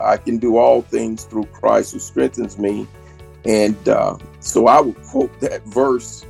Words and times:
I 0.00 0.16
can 0.16 0.38
do 0.38 0.56
all 0.56 0.82
things 0.82 1.24
through 1.24 1.46
Christ 1.46 1.92
who 1.92 1.98
strengthens 1.98 2.58
me. 2.58 2.86
And 3.44 3.88
uh, 3.88 4.16
so 4.40 4.66
I 4.66 4.80
would 4.80 5.00
quote 5.02 5.38
that 5.40 5.64
verse 5.64 6.24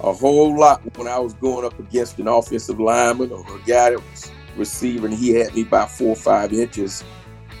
a 0.00 0.12
whole 0.12 0.58
lot 0.58 0.82
when 0.96 1.08
I 1.08 1.18
was 1.18 1.34
going 1.34 1.64
up 1.64 1.78
against 1.78 2.18
an 2.18 2.28
offensive 2.28 2.80
lineman 2.80 3.32
or 3.32 3.40
a 3.40 3.58
guy 3.66 3.90
that 3.90 4.00
was 4.10 4.30
receiver 4.56 5.06
and 5.06 5.16
he 5.16 5.30
had 5.30 5.54
me 5.54 5.64
by 5.64 5.86
four 5.86 6.10
or 6.10 6.16
five 6.16 6.52
inches. 6.52 7.04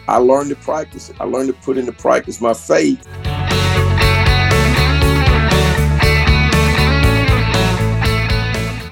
I 0.06 0.18
learned 0.18 0.50
to 0.50 0.56
practice 0.56 1.10
it. 1.10 1.16
I 1.20 1.24
learned 1.24 1.48
to 1.48 1.54
put 1.54 1.78
into 1.78 1.92
practice 1.92 2.40
my 2.40 2.54
faith. 2.54 3.06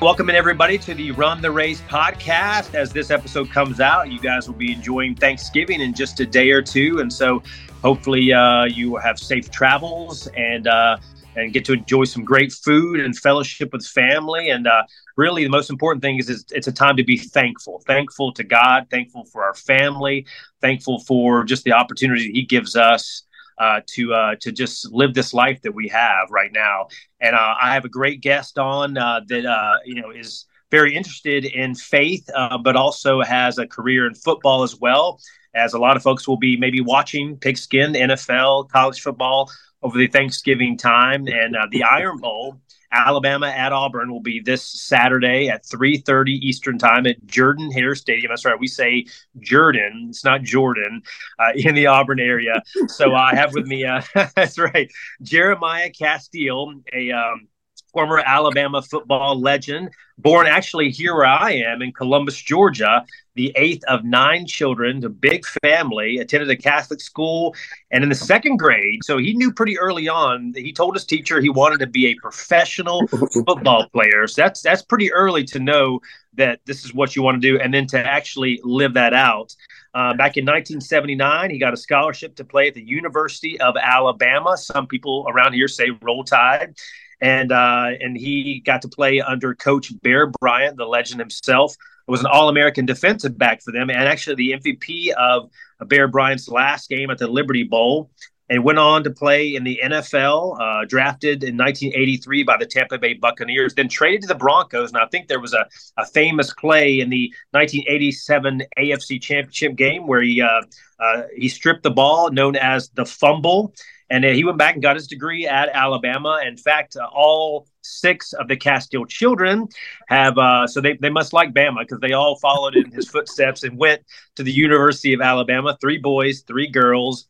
Welcome 0.03 0.29
in 0.29 0.34
everybody 0.34 0.79
to 0.79 0.95
the 0.95 1.12
Run 1.12 1.41
the 1.41 1.53
Race 1.53 1.80
podcast. 1.82 2.75
As 2.75 2.93
this 2.93 3.12
episode 3.12 3.50
comes 3.50 3.79
out, 3.79 4.11
you 4.11 4.18
guys 4.18 4.48
will 4.48 4.57
be 4.57 4.73
enjoying 4.73 5.14
Thanksgiving 5.14 5.80
in 5.80 5.95
just 5.95 6.18
a 6.18 6.27
day 6.27 6.50
or 6.50 6.61
two, 6.61 6.98
and 6.98 7.11
so 7.11 7.41
hopefully 7.85 8.32
uh, 8.32 8.64
you 8.64 8.91
will 8.91 9.00
have 9.00 9.17
safe 9.17 9.49
travels 9.53 10.27
and 10.36 10.67
uh, 10.67 10.96
and 11.36 11.53
get 11.53 11.64
to 11.67 11.75
enjoy 11.75 12.03
some 12.03 12.25
great 12.25 12.53
food 12.53 12.99
and 12.99 13.17
fellowship 13.17 13.72
with 13.72 13.86
family. 13.86 14.49
And 14.49 14.67
uh, 14.67 14.82
really, 15.17 15.44
the 15.44 15.50
most 15.50 15.71
important 15.71 16.03
thing 16.03 16.19
is, 16.19 16.29
is 16.29 16.44
it's 16.50 16.66
a 16.66 16.72
time 16.72 16.96
to 16.96 17.05
be 17.05 17.16
thankful, 17.16 17.80
thankful 17.86 18.32
to 18.32 18.43
God, 18.43 18.89
thankful 18.91 19.27
for 19.27 19.44
our 19.44 19.55
family, 19.55 20.27
thankful 20.61 20.99
for 21.05 21.44
just 21.44 21.63
the 21.63 21.75
opportunity 21.75 22.32
He 22.32 22.43
gives 22.43 22.75
us 22.75 23.22
uh, 23.59 23.81
to 23.87 24.15
uh, 24.15 24.35
to 24.41 24.53
just 24.53 24.91
live 24.93 25.15
this 25.15 25.35
life 25.35 25.61
that 25.63 25.75
we 25.75 25.89
have 25.89 26.31
right 26.31 26.53
now. 26.53 26.89
And 27.21 27.35
uh, 27.35 27.55
I 27.61 27.75
have 27.75 27.85
a 27.85 27.89
great 27.89 28.21
guest 28.21 28.59
on 28.59 28.99
uh, 28.99 29.21
that 29.29 29.47
uh, 29.47 29.77
you 29.85 30.01
know 30.01 30.11
is 30.11 30.47
very 30.71 30.95
interested 30.95 31.45
in 31.45 31.75
faith, 31.75 32.28
uh, 32.34 32.59
but 32.59 32.77
also 32.77 33.23
has 33.23 33.59
a 33.59 33.67
career 33.67 34.06
in 34.06 34.15
football 34.15 34.62
as 34.62 34.78
well. 34.81 35.20
As 35.55 35.75
a 35.75 35.78
lot 35.78 35.97
of 35.97 36.03
folks 36.03 36.27
will 36.27 36.39
be 36.39 36.56
maybe 36.56 36.81
watching 36.81 37.37
Pigskin, 37.37 37.92
NFL, 37.92 38.70
college 38.70 39.03
football 39.03 39.51
over 39.83 39.98
the 39.98 40.06
Thanksgiving 40.06 40.78
time, 40.78 41.27
and 41.28 41.56
the 41.70 41.83
Iron 41.83 42.16
Bowl 42.19 42.59
Alabama 42.92 43.48
at 43.48 43.72
Auburn 43.72 44.12
will 44.12 44.20
be 44.20 44.40
this 44.40 44.64
Saturday 44.64 45.48
at 45.48 45.64
3:30 45.64 46.32
Eastern 46.32 46.78
Time 46.78 47.06
at 47.06 47.24
Jordan 47.26 47.70
Hare 47.72 47.94
Stadium. 47.94 48.30
That's 48.30 48.44
right, 48.44 48.58
we 48.58 48.68
say 48.68 49.06
Jordan. 49.40 50.06
It's 50.10 50.24
not 50.24 50.42
Jordan 50.42 51.02
uh, 51.38 51.52
in 51.56 51.74
the 51.74 51.86
Auburn 51.86 52.20
area. 52.20 52.62
So 52.88 53.14
I 53.14 53.34
have 53.34 53.54
with 53.54 53.66
me, 53.66 53.84
uh, 53.84 54.02
that's 54.36 54.58
right, 54.58 54.90
Jeremiah 55.22 55.90
Castille, 55.90 56.74
a 56.92 57.10
um, 57.12 57.48
former 57.92 58.18
Alabama 58.18 58.82
football 58.82 59.40
legend, 59.40 59.90
born 60.18 60.46
actually 60.46 60.90
here 60.90 61.14
where 61.14 61.26
I 61.26 61.52
am 61.52 61.82
in 61.82 61.92
Columbus, 61.92 62.40
Georgia, 62.40 63.04
the 63.34 63.52
eighth 63.56 63.84
of 63.84 64.04
nine 64.04 64.46
children, 64.46 65.04
a 65.04 65.08
big 65.08 65.44
family, 65.62 66.18
attended 66.18 66.50
a 66.50 66.56
Catholic 66.56 67.00
school. 67.00 67.54
And 67.90 68.02
in 68.02 68.08
the 68.08 68.14
second 68.14 68.58
grade, 68.58 69.00
so 69.04 69.18
he 69.18 69.34
knew 69.34 69.52
pretty 69.52 69.78
early 69.78 70.08
on, 70.08 70.52
he 70.54 70.72
told 70.72 70.94
his 70.94 71.04
teacher 71.04 71.40
he 71.40 71.50
wanted 71.50 71.80
to 71.80 71.86
be 71.86 72.06
a 72.06 72.14
professional 72.16 73.06
football 73.46 73.88
player. 73.90 74.26
So 74.26 74.42
that's 74.42 74.62
that's 74.62 74.82
pretty 74.82 75.12
early 75.12 75.44
to 75.44 75.58
know 75.58 76.00
that 76.34 76.60
this 76.64 76.84
is 76.84 76.94
what 76.94 77.14
you 77.14 77.22
want 77.22 77.40
to 77.40 77.46
do 77.46 77.58
and 77.60 77.74
then 77.74 77.86
to 77.88 77.98
actually 77.98 78.60
live 78.64 78.94
that 78.94 79.12
out. 79.12 79.54
Uh, 79.94 80.14
back 80.14 80.38
in 80.38 80.46
1979, 80.46 81.50
he 81.50 81.58
got 81.58 81.74
a 81.74 81.76
scholarship 81.76 82.34
to 82.36 82.44
play 82.44 82.68
at 82.68 82.74
the 82.74 82.82
University 82.82 83.60
of 83.60 83.74
Alabama. 83.76 84.56
Some 84.56 84.86
people 84.86 85.26
around 85.28 85.52
here 85.52 85.68
say 85.68 85.90
Roll 86.00 86.24
Tide 86.24 86.74
and 87.23 87.53
uh, 87.53 87.91
and 88.01 88.17
he 88.17 88.61
got 88.67 88.83
to 88.83 88.89
play 88.89 89.20
under 89.20 89.55
Coach 89.55 89.92
Bear 90.03 90.27
Bryant, 90.41 90.77
the 90.77 90.84
legend 90.84 91.20
himself. 91.20 91.75
It 92.06 92.11
was 92.11 92.20
an 92.20 92.27
All-American 92.27 92.84
defensive 92.84 93.39
back 93.39 93.62
for 93.62 93.70
them, 93.70 93.89
and 93.89 94.01
actually 94.01 94.34
the 94.34 94.51
MVP 94.61 95.12
of 95.12 95.48
Bear 95.89 96.09
Bryant's 96.09 96.48
last 96.48 96.91
game 96.91 97.11
at 97.11 97.19
the 97.19 97.28
Liberty 97.28 97.62
Bowl. 97.62 98.11
And 98.50 98.65
went 98.65 98.78
on 98.78 99.03
to 99.05 99.11
play 99.11 99.55
in 99.55 99.65
the 99.65 99.81
NFL, 99.83 100.61
uh, 100.61 100.84
drafted 100.84 101.43
in 101.43 101.56
1983 101.56 102.43
by 102.43 102.59
the 102.59 102.67
Tampa 102.67 102.98
Bay 102.98 103.15
Buccaneers, 103.15 103.73
then 103.73 103.88
traded 103.88 104.22
to 104.22 104.28
the 104.28 104.34
Broncos. 104.34 104.91
And 104.91 104.99
I 104.99 105.06
think 105.06 105.28
there 105.28 105.41
was 105.41 105.55
a, 105.55 105.66
a 105.97 106.05
famous 106.05 106.53
play 106.53 107.00
in 107.00 107.09
the 107.09 107.32
1987 107.53 108.62
AFC 108.78 109.22
Championship 109.22 109.75
game 109.75 110.06
where 110.06 110.21
he 110.21 110.43
uh, 110.43 110.61
uh, 111.00 111.22
he 111.34 111.49
stripped 111.49 111.82
the 111.82 111.91
ball, 111.91 112.31
known 112.31 112.55
as 112.56 112.91
the 112.91 113.06
fumble, 113.06 113.72
and 114.12 114.25
he 114.27 114.45
went 114.45 114.59
back 114.59 114.75
and 114.75 114.83
got 114.83 114.95
his 114.95 115.06
degree 115.06 115.47
at 115.47 115.71
Alabama. 115.71 116.39
In 116.47 116.59
fact, 116.59 116.97
uh, 116.97 117.06
all 117.15 117.67
six 117.81 118.34
of 118.34 118.47
the 118.47 118.56
Castille 118.56 119.06
children 119.06 119.67
have, 120.09 120.37
uh, 120.37 120.67
so 120.67 120.83
they, 120.83 120.99
they 120.99 121.09
must 121.09 121.33
like 121.33 121.55
Bama 121.55 121.81
because 121.81 121.99
they 122.00 122.12
all 122.12 122.39
followed 122.39 122.77
in 122.77 122.91
his 122.91 123.09
footsteps 123.11 123.62
and 123.62 123.78
went 123.78 124.03
to 124.37 124.43
the 124.43 124.53
University 124.53 125.15
of 125.15 125.23
Alabama. 125.23 125.78
Three 125.81 125.97
boys, 125.97 126.43
three 126.43 126.69
girls. 126.69 127.27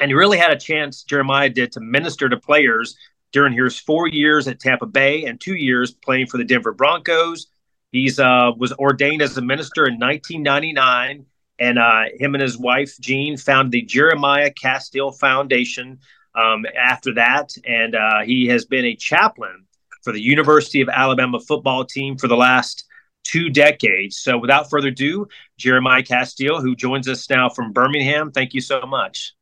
And 0.00 0.10
he 0.10 0.14
really 0.14 0.38
had 0.38 0.50
a 0.50 0.58
chance, 0.58 1.02
Jeremiah 1.02 1.50
did, 1.50 1.72
to 1.72 1.80
minister 1.80 2.30
to 2.30 2.38
players 2.38 2.96
during 3.32 3.52
his 3.52 3.78
four 3.78 4.08
years 4.08 4.48
at 4.48 4.60
Tampa 4.60 4.86
Bay 4.86 5.26
and 5.26 5.38
two 5.38 5.56
years 5.56 5.92
playing 5.92 6.28
for 6.28 6.38
the 6.38 6.44
Denver 6.44 6.72
Broncos. 6.72 7.48
He's 7.92 8.18
uh, 8.18 8.52
was 8.56 8.72
ordained 8.72 9.20
as 9.20 9.36
a 9.36 9.42
minister 9.42 9.86
in 9.86 9.98
1999 9.98 11.26
and 11.58 11.78
uh, 11.78 12.04
him 12.18 12.34
and 12.34 12.42
his 12.42 12.58
wife 12.58 12.96
Jean 13.00 13.36
founded 13.36 13.72
the 13.72 13.82
Jeremiah 13.82 14.50
Castille 14.50 15.12
Foundation 15.12 15.98
um, 16.34 16.64
after 16.76 17.14
that, 17.14 17.50
and 17.64 17.94
uh, 17.94 18.22
he 18.24 18.46
has 18.46 18.64
been 18.64 18.84
a 18.84 18.96
chaplain 18.96 19.66
for 20.02 20.12
the 20.12 20.20
University 20.20 20.80
of 20.80 20.88
Alabama 20.88 21.40
football 21.40 21.84
team 21.84 22.16
for 22.16 22.28
the 22.28 22.36
last 22.36 22.84
two 23.24 23.48
decades. 23.50 24.18
So, 24.18 24.38
without 24.38 24.68
further 24.68 24.88
ado, 24.88 25.26
Jeremiah 25.56 26.02
Castille, 26.02 26.60
who 26.60 26.76
joins 26.76 27.08
us 27.08 27.28
now 27.30 27.48
from 27.48 27.72
Birmingham, 27.72 28.30
thank 28.30 28.54
you 28.54 28.60
so 28.60 28.82
much. 28.82 29.34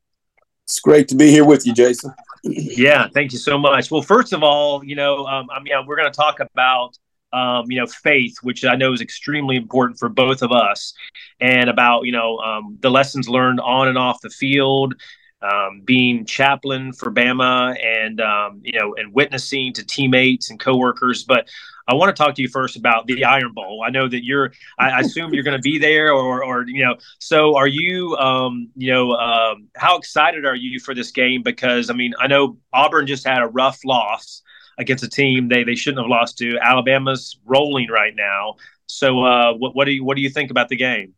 It's 0.65 0.81
great 0.81 1.09
to 1.09 1.17
be 1.17 1.31
here 1.31 1.45
with 1.45 1.67
you, 1.67 1.75
Jason. 1.75 2.15
yeah, 2.45 3.09
thank 3.13 3.33
you 3.33 3.39
so 3.39 3.59
much. 3.59 3.91
Well, 3.91 4.03
first 4.03 4.33
of 4.33 4.43
all, 4.43 4.85
you 4.85 4.95
know, 4.95 5.27
um, 5.27 5.49
I 5.51 5.61
mean, 5.61 5.75
we're 5.87 5.97
going 5.97 6.11
to 6.11 6.17
talk 6.17 6.41
about 6.41 6.97
um, 7.33 7.65
you 7.69 7.81
know, 7.81 7.87
faith, 7.87 8.37
which 8.43 8.65
I 8.65 8.77
know 8.77 8.93
is 8.93 9.01
extremely 9.01 9.57
important 9.57 9.99
for 9.99 10.09
both 10.09 10.43
of 10.43 10.53
us, 10.53 10.95
and 11.41 11.71
about 11.71 12.03
you 12.03 12.13
know 12.13 12.39
um, 12.39 12.79
the 12.81 12.91
lessons 12.91 13.29
learned 13.29 13.61
on 13.61 13.89
and 13.89 13.99
off 13.99 14.21
the 14.21 14.31
field, 14.31 14.95
um, 15.41 15.83
being 15.85 16.25
chaplain 16.25 16.93
for 16.93 17.11
Bama, 17.11 17.77
and 17.83 18.21
um, 18.21 18.61
you 18.63 18.79
know, 18.79 18.95
and 18.95 19.13
witnessing 19.13 19.73
to 19.75 19.85
teammates 19.85 20.51
and 20.51 20.61
coworkers. 20.61 21.25
But 21.25 21.49
I 21.89 21.95
want 21.95 22.15
to 22.15 22.23
talk 22.23 22.35
to 22.37 22.43
you 22.43 22.49
first 22.49 22.77
about 22.77 23.07
the 23.07 23.25
Iron 23.25 23.53
Bowl. 23.53 23.83
I 23.85 23.91
know 23.91 24.09
that 24.09 24.25
you're. 24.25 24.53
I, 24.79 25.01
assume 25.01 25.35
you're 25.35 25.43
going 25.43 25.57
to 25.57 25.63
be 25.63 25.79
there, 25.79 26.13
or, 26.13 26.45
or 26.45 26.65
you 26.67 26.85
know. 26.85 26.97
So, 27.19 27.57
are 27.57 27.67
you? 27.67 28.17
Um, 28.17 28.71
you 28.77 28.93
know, 28.93 29.13
um, 29.13 29.69
how 29.75 29.97
excited 29.97 30.45
are 30.45 30.55
you 30.55 30.79
for 30.81 30.95
this 30.95 31.11
game? 31.11 31.43
Because 31.43 31.91
I 31.91 31.95
mean, 31.95 32.13
I 32.21 32.27
know 32.27 32.59
Auburn 32.73 33.07
just 33.07 33.27
had 33.27 33.43
a 33.43 33.47
rough 33.47 33.81
loss 33.85 34.43
against 34.79 35.05
a 35.05 35.09
team 35.09 35.49
they 35.49 35.65
they 35.65 35.75
shouldn't 35.75 36.03
have 36.03 36.11
lost 36.11 36.39
to. 36.39 36.59
Alabama's 36.59 37.39
rolling 37.45 37.89
right 37.89 38.15
now. 38.15 38.57
So 38.87 39.23
uh, 39.25 39.55
what 39.55 39.75
what 39.75 39.85
do 39.85 39.93
you 39.93 40.05
what 40.05 40.17
do 40.17 40.23
you 40.23 40.31
think 40.31 40.51
about 40.51 40.69
the 40.69 40.77
game? 40.77 41.15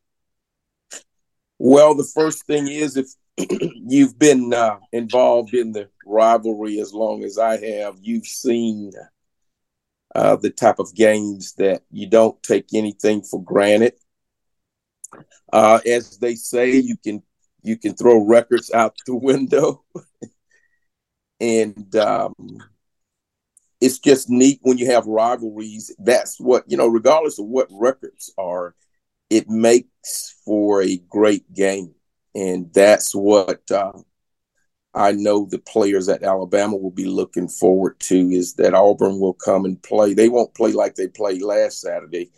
Well, 1.59 1.95
the 1.95 2.09
first 2.15 2.47
thing 2.47 2.69
is 2.69 2.97
if 2.97 3.07
you've 3.87 4.19
been 4.19 4.53
uh, 4.53 4.79
involved 4.93 5.55
in 5.55 5.73
the 5.73 5.89
rivalry 6.05 6.81
as 6.81 6.93
long 6.93 7.25
as 7.25 7.39
I 7.39 7.57
have, 7.65 7.97
you've 8.01 8.27
seen 8.27 8.93
uh, 10.15 10.37
the 10.37 10.51
type 10.51 10.79
of 10.79 10.95
games 10.95 11.55
that 11.55 11.83
you 11.91 12.07
don't 12.09 12.41
take 12.43 12.67
anything 12.75 13.23
for 13.23 13.43
granted. 13.43 13.95
Uh, 15.53 15.81
as 15.87 16.19
they 16.19 16.35
say, 16.35 16.77
you 16.77 16.97
can 16.97 17.23
you 17.63 17.77
can 17.77 17.95
throw 17.95 18.25
records 18.25 18.71
out 18.73 18.97
the 19.07 19.15
window, 19.31 19.85
and 21.41 21.95
um, 21.97 22.35
it's 23.85 23.99
just 23.99 24.31
neat 24.31 24.61
when 24.63 24.79
you 24.79 24.87
have 24.87 25.07
rivalries. 25.07 25.95
That's 25.99 26.41
what, 26.41 26.65
you 26.67 26.77
know, 26.79 26.89
regardless 26.89 27.39
of 27.39 27.45
what 27.45 27.69
records 27.71 28.33
are, 28.39 28.75
it 29.29 29.47
makes 29.51 30.35
for 30.43 30.83
a 30.83 30.97
great 30.97 31.53
game. 31.53 31.95
And 32.35 32.73
that's 32.73 33.15
what 33.15 33.71
uh, 33.71 33.93
I 34.95 35.13
know 35.13 35.45
the 35.45 35.59
players 35.59 36.09
at 36.09 36.23
Alabama 36.23 36.77
will 36.77 36.93
be 36.93 37.05
looking 37.05 37.47
forward 37.47 38.01
to 38.01 38.31
is 38.31 38.55
that 38.55 38.73
Auburn 38.73 39.21
will 39.21 39.35
come 39.35 39.67
and 39.67 39.83
play. 39.83 40.15
They 40.15 40.31
won't 40.31 40.55
play 40.55 40.73
like 40.73 40.95
they 40.95 41.09
played 41.09 41.43
last 41.43 41.83
Saturday, 41.83 42.31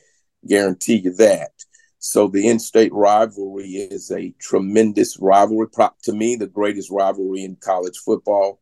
guarantee 0.48 0.96
you 0.96 1.14
that. 1.14 1.52
So 2.00 2.26
the 2.26 2.48
in-state 2.48 2.92
rivalry 2.92 3.68
is 3.68 4.10
a 4.10 4.34
tremendous 4.40 5.16
rivalry. 5.20 5.68
To 6.02 6.12
me, 6.12 6.34
the 6.34 6.48
greatest 6.48 6.90
rivalry 6.90 7.44
in 7.44 7.56
college 7.56 7.98
football. 7.98 8.60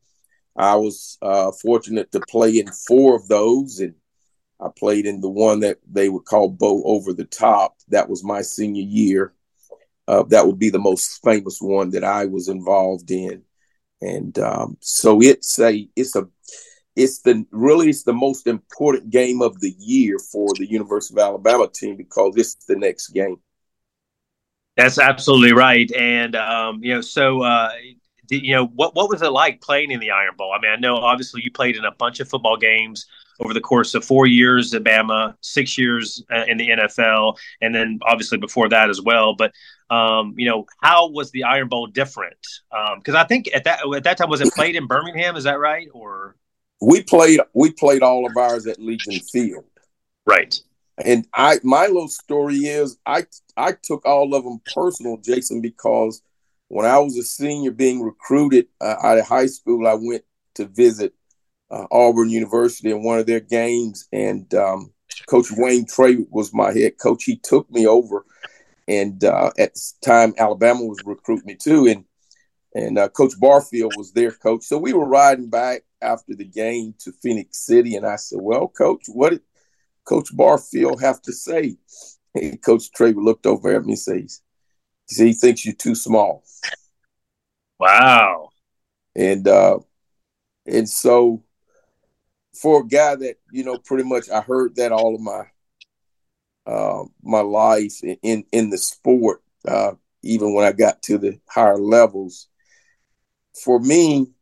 I 0.56 0.76
was 0.76 1.18
uh, 1.20 1.52
fortunate 1.52 2.12
to 2.12 2.20
play 2.20 2.58
in 2.58 2.70
four 2.70 3.16
of 3.16 3.26
those, 3.28 3.80
and 3.80 3.94
I 4.60 4.68
played 4.76 5.06
in 5.06 5.20
the 5.20 5.28
one 5.28 5.60
that 5.60 5.78
they 5.90 6.08
would 6.08 6.24
call 6.24 6.48
Bo 6.48 6.82
Over 6.84 7.12
the 7.12 7.24
Top. 7.24 7.76
That 7.88 8.08
was 8.08 8.22
my 8.22 8.42
senior 8.42 8.84
year. 8.84 9.32
Uh, 10.06 10.22
that 10.24 10.46
would 10.46 10.58
be 10.58 10.70
the 10.70 10.78
most 10.78 11.20
famous 11.24 11.60
one 11.60 11.90
that 11.90 12.04
I 12.04 12.26
was 12.26 12.48
involved 12.48 13.10
in, 13.10 13.42
and 14.00 14.38
um, 14.38 14.76
so 14.80 15.20
it's 15.22 15.58
a 15.58 15.88
it's 15.96 16.14
a 16.14 16.28
it's 16.94 17.22
the 17.22 17.44
really 17.50 17.88
it's 17.88 18.04
the 18.04 18.12
most 18.12 18.46
important 18.46 19.10
game 19.10 19.42
of 19.42 19.60
the 19.60 19.74
year 19.78 20.18
for 20.18 20.48
the 20.54 20.70
University 20.70 21.14
of 21.14 21.26
Alabama 21.26 21.68
team 21.68 21.96
because 21.96 22.36
it's 22.36 22.54
the 22.66 22.76
next 22.76 23.08
game. 23.08 23.38
That's 24.76 24.98
absolutely 24.98 25.52
right. 25.52 25.90
And 25.92 26.36
um, 26.36 26.82
you 26.82 26.94
know, 26.94 27.00
so 27.00 27.42
uh, 27.42 27.70
you 28.28 28.54
know, 28.54 28.66
what 28.66 28.94
what 28.94 29.08
was 29.08 29.22
it 29.22 29.30
like 29.30 29.60
playing 29.60 29.90
in 29.90 30.00
the 30.00 30.10
Iron 30.10 30.34
Bowl? 30.36 30.52
I 30.56 30.60
mean, 30.60 30.70
I 30.70 30.76
know 30.76 30.96
obviously 30.96 31.42
you 31.44 31.50
played 31.50 31.76
in 31.76 31.84
a 31.84 31.92
bunch 31.92 32.20
of 32.20 32.28
football 32.28 32.56
games 32.56 33.06
over 33.40 33.52
the 33.52 33.60
course 33.60 33.94
of 33.94 34.04
four 34.04 34.26
years 34.26 34.72
at 34.74 34.84
Bama, 34.84 35.34
six 35.40 35.76
years 35.76 36.22
uh, 36.32 36.44
in 36.46 36.56
the 36.56 36.68
NFL, 36.68 37.36
and 37.60 37.74
then 37.74 37.98
obviously 38.02 38.38
before 38.38 38.68
that 38.68 38.90
as 38.90 39.00
well. 39.00 39.34
But 39.34 39.52
um, 39.90 40.34
you 40.36 40.48
know, 40.48 40.66
how 40.80 41.08
was 41.08 41.30
the 41.30 41.44
Iron 41.44 41.68
Bowl 41.68 41.86
different? 41.86 42.38
Because 42.96 43.14
um, 43.14 43.20
I 43.20 43.24
think 43.24 43.48
at 43.54 43.64
that 43.64 43.80
at 43.94 44.04
that 44.04 44.18
time 44.18 44.30
was 44.30 44.40
it 44.40 44.52
played 44.54 44.76
in 44.76 44.86
Birmingham? 44.86 45.36
Is 45.36 45.44
that 45.44 45.58
right? 45.58 45.88
Or 45.92 46.36
we 46.80 47.02
played 47.02 47.40
we 47.52 47.70
played 47.70 48.02
all 48.02 48.26
of 48.26 48.36
ours 48.36 48.66
at 48.66 48.78
Legion 48.78 49.20
Field. 49.32 49.64
Right. 50.26 50.58
And 51.04 51.26
I 51.34 51.58
my 51.62 51.86
little 51.86 52.08
story 52.08 52.58
is 52.58 52.98
I 53.04 53.26
I 53.56 53.72
took 53.82 54.04
all 54.06 54.34
of 54.34 54.44
them 54.44 54.60
personal, 54.72 55.16
Jason, 55.18 55.60
because 55.60 56.22
when 56.68 56.86
I 56.86 56.98
was 56.98 57.16
a 57.16 57.22
senior 57.22 57.70
being 57.70 58.02
recruited 58.02 58.66
uh, 58.80 58.96
out 59.02 59.18
of 59.18 59.26
high 59.26 59.46
school, 59.46 59.86
I 59.86 59.94
went 59.94 60.24
to 60.54 60.66
visit 60.66 61.14
uh, 61.70 61.86
Auburn 61.90 62.30
University 62.30 62.90
in 62.90 63.02
one 63.02 63.18
of 63.18 63.26
their 63.26 63.40
games, 63.40 64.06
and 64.12 64.52
um, 64.54 64.92
Coach 65.26 65.48
Wayne 65.50 65.86
Trey 65.86 66.18
was 66.30 66.54
my 66.54 66.72
head 66.72 66.94
coach. 67.00 67.24
He 67.24 67.36
took 67.36 67.70
me 67.70 67.86
over, 67.86 68.24
and 68.86 69.22
uh, 69.24 69.50
at 69.58 69.74
the 69.74 69.92
time 70.04 70.34
Alabama 70.38 70.84
was 70.84 71.02
recruiting 71.04 71.46
me 71.46 71.56
too, 71.56 71.86
and 71.86 72.04
and 72.76 72.98
uh, 72.98 73.08
Coach 73.08 73.38
Barfield 73.38 73.94
was 73.94 74.12
their 74.12 74.32
coach. 74.32 74.64
So 74.64 74.78
we 74.78 74.92
were 74.92 75.06
riding 75.06 75.48
back 75.48 75.82
after 76.02 76.34
the 76.34 76.44
game 76.44 76.94
to 77.00 77.12
Phenix 77.12 77.64
City, 77.64 77.94
and 77.96 78.06
I 78.06 78.16
said, 78.16 78.40
"Well, 78.42 78.68
Coach, 78.68 79.04
what 79.08 79.30
did 79.30 79.42
Coach 80.04 80.36
Barfield 80.36 81.00
have 81.02 81.22
to 81.22 81.32
say?" 81.32 81.76
And 82.34 82.60
coach 82.64 82.90
Trey 82.92 83.12
looked 83.12 83.46
over 83.46 83.74
at 83.74 83.84
me 83.84 83.92
and 83.92 83.98
says, 83.98 84.40
"He 85.08 85.32
thinks 85.32 85.64
you're 85.64 85.74
too 85.74 85.94
small." 85.94 86.44
Wow. 87.78 88.50
And 89.14 89.46
uh, 89.46 89.78
and 90.66 90.88
so 90.88 91.42
for 92.54 92.80
a 92.80 92.86
guy 92.86 93.16
that 93.16 93.36
you 93.50 93.64
know 93.64 93.78
pretty 93.78 94.04
much 94.04 94.30
I 94.30 94.40
heard 94.40 94.76
that 94.76 94.92
all 94.92 95.14
of 95.14 95.20
my 95.20 95.44
uh, 96.66 97.04
my 97.22 97.40
life 97.40 98.00
in 98.02 98.44
in 98.50 98.70
the 98.70 98.78
sport, 98.78 99.42
uh, 99.66 99.92
even 100.22 100.54
when 100.54 100.64
I 100.64 100.72
got 100.72 101.02
to 101.02 101.18
the 101.18 101.38
higher 101.48 101.78
levels. 101.78 102.48
For 103.62 103.78
me, 103.78 104.32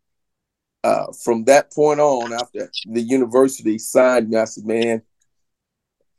uh, 0.84 1.12
from 1.22 1.44
that 1.44 1.72
point 1.72 2.00
on, 2.00 2.32
after 2.32 2.70
the 2.86 3.02
university 3.02 3.78
signed 3.78 4.30
me, 4.30 4.36
I 4.38 4.44
said, 4.44 4.64
"Man, 4.64 5.02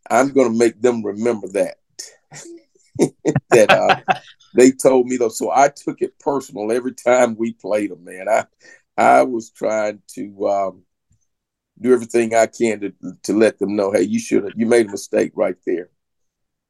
I'm 0.10 0.30
going 0.30 0.52
to 0.52 0.58
make 0.58 0.82
them 0.82 1.04
remember 1.04 1.48
that." 1.50 1.78
that 3.50 3.72
uh, 3.72 4.14
they 4.56 4.72
told 4.72 5.08
me 5.08 5.18
though. 5.18 5.30
So 5.30 5.52
I 5.52 5.70
took 5.70 6.02
it 6.02 6.20
personal 6.20 6.72
every 6.72 6.94
time 6.94 7.36
we 7.36 7.54
played 7.54 7.92
them. 7.92 8.04
Man, 8.04 8.28
I 8.30 8.46
I 8.98 9.24
was 9.24 9.50
trying 9.50 10.02
to 10.16 10.48
um, 10.48 10.84
do 11.80 11.94
everything 11.94 12.36
I 12.36 12.48
can 12.48 12.80
to 12.82 12.94
to 13.24 13.34
let 13.34 13.60
them 13.60 13.76
know, 13.76 13.92
hey, 13.92 14.04
you 14.04 14.20
should 14.20 14.44
have 14.44 14.54
you 14.56 14.66
made 14.66 14.88
a 14.88 14.92
mistake 14.92 15.32
right 15.36 15.58
there. 15.66 15.90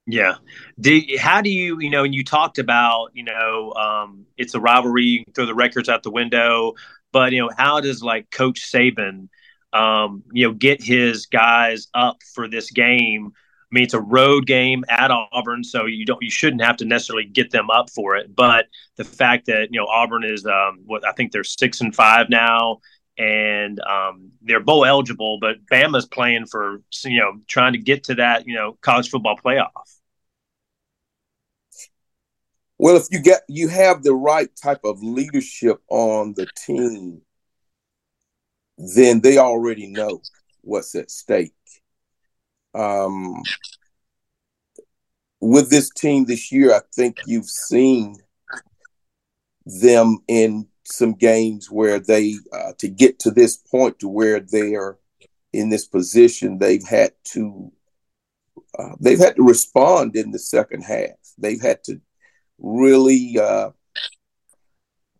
Yeah. 0.05 0.35
Do, 0.79 1.01
how 1.17 1.41
do 1.41 1.49
you, 1.49 1.79
you 1.79 1.89
know, 1.89 2.03
and 2.03 2.13
you 2.13 2.23
talked 2.23 2.59
about, 2.59 3.11
you 3.13 3.23
know, 3.23 3.73
um, 3.73 4.25
it's 4.37 4.53
a 4.53 4.59
rivalry, 4.59 5.03
you 5.05 5.23
throw 5.33 5.45
the 5.45 5.55
records 5.55 5.87
out 5.87 6.03
the 6.03 6.11
window, 6.11 6.73
but, 7.11 7.31
you 7.31 7.39
know, 7.39 7.49
how 7.55 7.79
does 7.79 8.03
like 8.03 8.29
Coach 8.29 8.69
Saban, 8.69 9.29
um, 9.71 10.23
you 10.33 10.47
know, 10.47 10.53
get 10.53 10.83
his 10.83 11.27
guys 11.27 11.87
up 11.93 12.17
for 12.33 12.49
this 12.49 12.69
game? 12.71 13.31
I 13.73 13.75
mean, 13.75 13.85
it's 13.85 13.95
a 13.95 14.01
road 14.01 14.45
game 14.45 14.85
at 14.87 15.09
Auburn, 15.09 15.63
so 15.63 15.87
you 15.87 16.05
don't, 16.05 16.21
you 16.21 16.29
shouldn't 16.29 16.61
have 16.61 16.77
to 16.77 16.85
necessarily 16.85 17.25
get 17.25 17.49
them 17.49 17.71
up 17.71 17.89
for 17.89 18.15
it. 18.15 18.35
But 18.35 18.67
the 18.97 19.03
fact 19.03 19.47
that 19.47 19.69
you 19.71 19.79
know 19.79 19.87
Auburn 19.87 20.23
is, 20.23 20.45
um, 20.45 20.81
what 20.85 21.03
I 21.07 21.11
think 21.11 21.31
they're 21.31 21.43
six 21.43 21.81
and 21.81 21.95
five 21.95 22.29
now, 22.29 22.81
and 23.17 23.79
um, 23.79 24.29
they're 24.43 24.59
bowl 24.59 24.85
eligible, 24.85 25.39
but 25.41 25.65
Bama's 25.71 26.05
playing 26.05 26.45
for 26.45 26.83
you 27.03 27.19
know 27.19 27.39
trying 27.47 27.73
to 27.73 27.79
get 27.79 28.03
to 28.05 28.15
that 28.15 28.45
you 28.45 28.53
know 28.53 28.77
college 28.81 29.09
football 29.09 29.39
playoff. 29.43 29.71
Well, 32.77 32.95
if 32.95 33.07
you 33.09 33.21
get 33.23 33.41
you 33.49 33.69
have 33.69 34.03
the 34.03 34.13
right 34.13 34.55
type 34.55 34.81
of 34.83 35.01
leadership 35.01 35.81
on 35.89 36.35
the 36.37 36.45
team, 36.55 37.23
then 38.77 39.21
they 39.21 39.39
already 39.39 39.87
know 39.87 40.21
what's 40.61 40.93
at 40.93 41.09
stake. 41.09 41.55
Um, 42.73 43.43
with 45.39 45.69
this 45.69 45.89
team 45.89 46.25
this 46.25 46.51
year, 46.51 46.73
I 46.73 46.81
think 46.95 47.17
you've 47.25 47.49
seen 47.49 48.17
them 49.65 50.19
in 50.27 50.67
some 50.85 51.13
games 51.13 51.71
where 51.71 51.99
they 51.99 52.35
uh, 52.51 52.73
to 52.77 52.87
get 52.87 53.19
to 53.19 53.31
this 53.31 53.57
point 53.57 53.99
to 53.99 54.07
where 54.07 54.39
they're 54.39 54.97
in 55.53 55.69
this 55.69 55.85
position 55.85 56.57
they've 56.57 56.87
had 56.87 57.11
to 57.23 57.71
uh, 58.77 58.95
they've 58.99 59.19
had 59.19 59.35
to 59.35 59.43
respond 59.43 60.15
in 60.15 60.31
the 60.31 60.39
second 60.39 60.81
half. 60.81 61.11
They've 61.37 61.61
had 61.61 61.83
to 61.85 62.01
really 62.57 63.37
uh, 63.39 63.69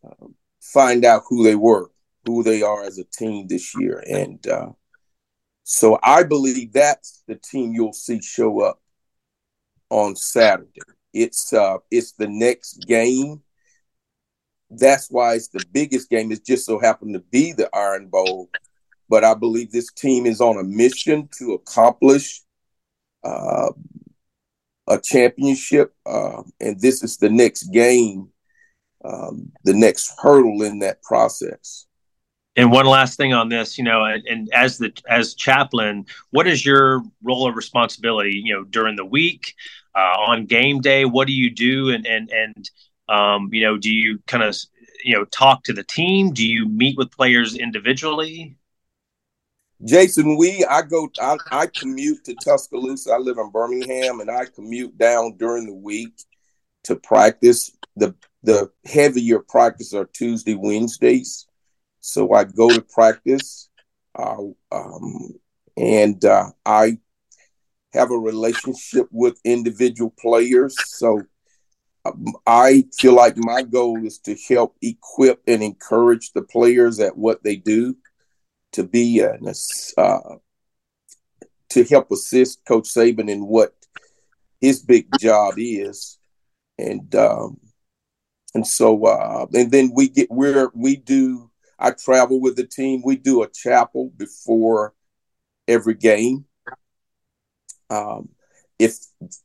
uh 0.06 0.28
find 0.62 1.06
out 1.06 1.24
who 1.30 1.44
they 1.44 1.56
were 1.56 1.92
who 2.26 2.44
they 2.44 2.62
are 2.62 2.84
as 2.84 2.98
a 2.98 3.04
team 3.04 3.48
this 3.48 3.76
year. 3.78 4.04
And 4.10 4.46
uh, 4.48 4.72
so 5.64 6.00
i 6.04 6.24
believe 6.24 6.74
that's 6.74 7.24
the 7.28 7.36
team 7.36 7.74
you'll 7.74 7.94
see 7.94 8.22
show 8.22 8.62
up 8.62 8.82
on 9.90 10.16
saturday 10.16 10.82
it's 11.14 11.54
uh 11.54 11.78
it's 11.92 12.14
the 12.14 12.28
next 12.28 12.86
game 12.88 13.42
that's 14.78 15.10
why 15.10 15.36
it's 15.36 15.50
the 15.50 15.66
biggest 15.72 16.10
game. 16.10 16.32
It 16.32 16.46
just 16.46 16.66
so 16.66 16.80
happened 16.80 17.14
to 17.14 17.20
be 17.20 17.52
the 17.52 17.70
Iron 17.76 18.08
Bowl. 18.08 18.50
But 19.10 19.24
I 19.24 19.34
believe 19.34 19.72
this 19.72 19.92
team 19.92 20.26
is 20.26 20.42
on 20.42 20.58
a 20.58 20.64
mission 20.64 21.30
to 21.40 21.54
accomplish 21.54 22.42
uh, 23.24 23.72
a 24.88 25.00
championship. 25.00 25.94
Uh, 26.06 26.44
and 26.60 26.80
this 26.80 27.04
is 27.04 27.18
the 27.18 27.30
next 27.30 27.66
game, 27.66 28.30
um, 29.04 29.52
the 29.66 29.74
next 29.74 30.14
hurdle 30.20 30.64
in 30.64 30.80
that 30.80 31.04
process. 31.04 31.86
And 32.56 32.72
one 32.72 32.86
last 32.86 33.18
thing 33.18 33.34
on 33.34 33.50
this, 33.50 33.78
you 33.78 33.84
know, 33.84 34.04
and, 34.04 34.24
and, 34.28 34.50
as 34.54 34.78
the 34.78 34.94
as 35.10 35.34
chaplain, 35.34 36.06
what 36.30 36.48
is 36.48 36.64
your 36.64 37.02
role 37.24 37.48
of 37.48 37.56
responsibility? 37.56 38.42
You 38.44 38.54
know, 38.54 38.64
during 38.64 38.96
the 38.96 39.06
week, 39.06 39.56
uh, 39.96 40.16
on 40.28 40.46
game 40.46 40.80
day, 40.80 41.06
what 41.06 41.28
do 41.28 41.34
you 41.34 41.50
do? 41.50 41.90
And 41.90 42.06
and 42.06 42.30
and 42.32 42.70
um, 43.10 43.50
you 43.52 43.62
know, 43.62 43.78
do 43.78 43.94
you 43.94 44.20
kind 44.28 44.44
of 44.44 44.56
you 45.04 45.16
know 45.16 45.26
talk 45.26 45.64
to 45.64 45.74
the 45.74 45.84
team? 45.84 46.32
Do 46.32 46.46
you 46.46 46.68
meet 46.68 46.98
with 46.98 47.12
players 47.12 47.56
individually? 47.56 48.56
Jason, 49.84 50.38
we 50.38 50.64
I 50.66 50.84
go 50.84 51.10
I, 51.20 51.38
I 51.52 51.68
commute 51.68 52.24
to 52.26 52.36
Tuscaloosa. 52.36 53.14
I 53.14 53.18
live 53.18 53.38
in 53.40 53.50
Birmingham, 53.50 54.20
and 54.20 54.30
I 54.30 54.46
commute 54.46 54.98
down 54.98 55.38
during 55.38 55.66
the 55.66 55.74
week 55.74 56.14
to 56.84 56.96
practice. 56.96 57.76
the 57.96 58.16
The 58.44 58.70
heavier 58.86 59.40
practice 59.40 59.94
are 59.94 60.06
Tuesday, 60.06 60.54
Wednesdays. 60.54 61.48
So 62.06 62.34
I 62.34 62.44
go 62.44 62.68
to 62.68 62.82
practice, 62.82 63.70
uh, 64.14 64.36
um, 64.74 65.40
and 65.78 66.24
uh, 66.26 66.50
I 66.66 66.98
have 67.94 68.12
a 68.12 68.18
relationship 68.18 69.08
with 69.10 69.40
individual 69.46 70.14
players. 70.20 70.76
So 70.86 71.22
I 72.46 72.84
feel 72.94 73.14
like 73.14 73.38
my 73.38 73.62
goal 73.62 74.06
is 74.06 74.20
to 74.20 74.36
help 74.50 74.76
equip 74.82 75.42
and 75.48 75.64
encourage 75.64 76.34
the 76.34 76.42
players 76.42 77.00
at 77.00 77.18
what 77.18 77.42
they 77.42 77.56
do 77.56 77.96
to 78.74 78.84
be 78.84 79.22
an, 79.22 79.48
uh, 79.98 80.36
to 81.70 81.84
help 81.86 82.12
assist 82.12 82.66
Coach 82.66 82.90
Saban 82.90 83.30
in 83.30 83.48
what 83.48 83.74
his 84.60 84.82
big 84.82 85.08
job 85.22 85.54
is, 85.56 86.20
and 86.78 87.16
um, 87.16 87.62
and 88.54 88.68
so 88.68 89.06
uh, 89.06 89.46
and 89.54 89.72
then 89.72 89.94
we 89.96 90.10
get 90.10 90.30
where 90.30 90.70
we 90.74 90.98
do. 90.98 91.50
I 91.84 91.92
travel 91.92 92.40
with 92.40 92.56
the 92.56 92.66
team. 92.66 93.02
We 93.04 93.18
do 93.18 93.44
a 93.44 93.50
chapel 93.50 94.10
before 94.16 94.94
every 95.68 95.96
game. 95.96 96.46
Um, 97.90 98.30
if 98.80 98.98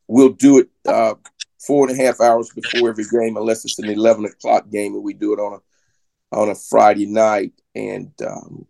we'll 0.06 0.30
do 0.30 0.60
it 0.60 0.68
uh, 0.86 1.14
four 1.58 1.88
and 1.88 1.98
a 1.98 2.02
half 2.02 2.20
hours 2.20 2.50
before 2.54 2.90
every 2.90 3.04
game, 3.10 3.36
unless 3.36 3.64
it's 3.64 3.80
an 3.80 3.90
eleven 3.90 4.24
o'clock 4.24 4.70
game, 4.70 4.94
and 4.94 5.02
we 5.02 5.14
do 5.14 5.32
it 5.32 5.40
on 5.40 5.54
a 5.54 6.36
on 6.36 6.48
a 6.48 6.54
Friday 6.54 7.06
night. 7.06 7.54
And 7.74 8.12
um, 8.24 8.66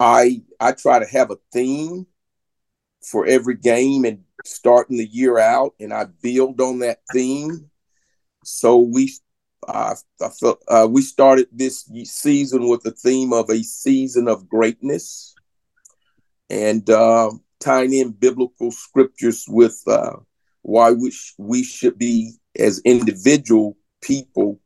I 0.00 0.42
I 0.58 0.72
try 0.72 0.98
to 0.98 1.06
have 1.06 1.30
a 1.30 1.38
theme 1.52 2.06
for 3.02 3.24
every 3.24 3.56
game 3.56 4.04
and 4.04 4.24
starting 4.44 4.96
the 4.96 5.06
year 5.06 5.38
out, 5.38 5.74
and 5.78 5.94
I 5.94 6.06
build 6.22 6.60
on 6.60 6.80
that 6.80 6.98
theme. 7.12 7.70
So 8.44 8.78
we 8.78 9.12
uh, 9.66 9.94
I 10.20 10.28
felt 10.28 10.62
uh, 10.68 10.86
we 10.90 11.02
started 11.02 11.48
this 11.52 11.90
season 12.04 12.68
with 12.68 12.82
the 12.82 12.92
theme 12.92 13.32
of 13.32 13.50
a 13.50 13.62
season 13.62 14.28
of 14.28 14.48
greatness, 14.48 15.34
and 16.50 16.88
uh, 16.88 17.30
tying 17.60 17.92
in 17.92 18.12
biblical 18.12 18.70
scriptures 18.70 19.44
with 19.48 19.80
uh, 19.86 20.16
why 20.62 20.92
we, 20.92 21.10
sh- 21.10 21.34
we 21.38 21.62
should 21.62 21.98
be 21.98 22.32
as 22.58 22.80
individual 22.84 23.76
people 24.02 24.60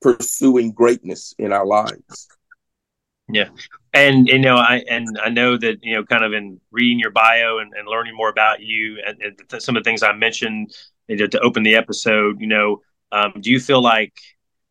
pursuing 0.00 0.72
greatness 0.72 1.34
in 1.38 1.52
our 1.52 1.66
lives. 1.66 2.28
Yeah. 3.28 3.48
And, 3.92 4.28
you 4.28 4.38
know, 4.38 4.56
I, 4.56 4.84
and 4.88 5.18
I 5.22 5.30
know 5.30 5.56
that, 5.56 5.78
you 5.82 5.94
know, 5.94 6.04
kind 6.04 6.24
of 6.24 6.32
in 6.32 6.60
reading 6.70 7.00
your 7.00 7.10
bio 7.10 7.58
and, 7.58 7.72
and 7.74 7.88
learning 7.88 8.14
more 8.14 8.28
about 8.28 8.60
you 8.60 9.02
and, 9.04 9.20
and, 9.20 9.62
some 9.62 9.76
of 9.76 9.82
the 9.82 9.88
things 9.88 10.02
I 10.02 10.12
mentioned 10.12 10.72
you 11.08 11.16
know, 11.16 11.26
to 11.26 11.40
open 11.40 11.62
the 11.62 11.76
episode, 11.76 12.40
you 12.40 12.46
know, 12.46 12.82
um, 13.12 13.34
do 13.40 13.50
you 13.50 13.60
feel 13.60 13.82
like, 13.82 14.18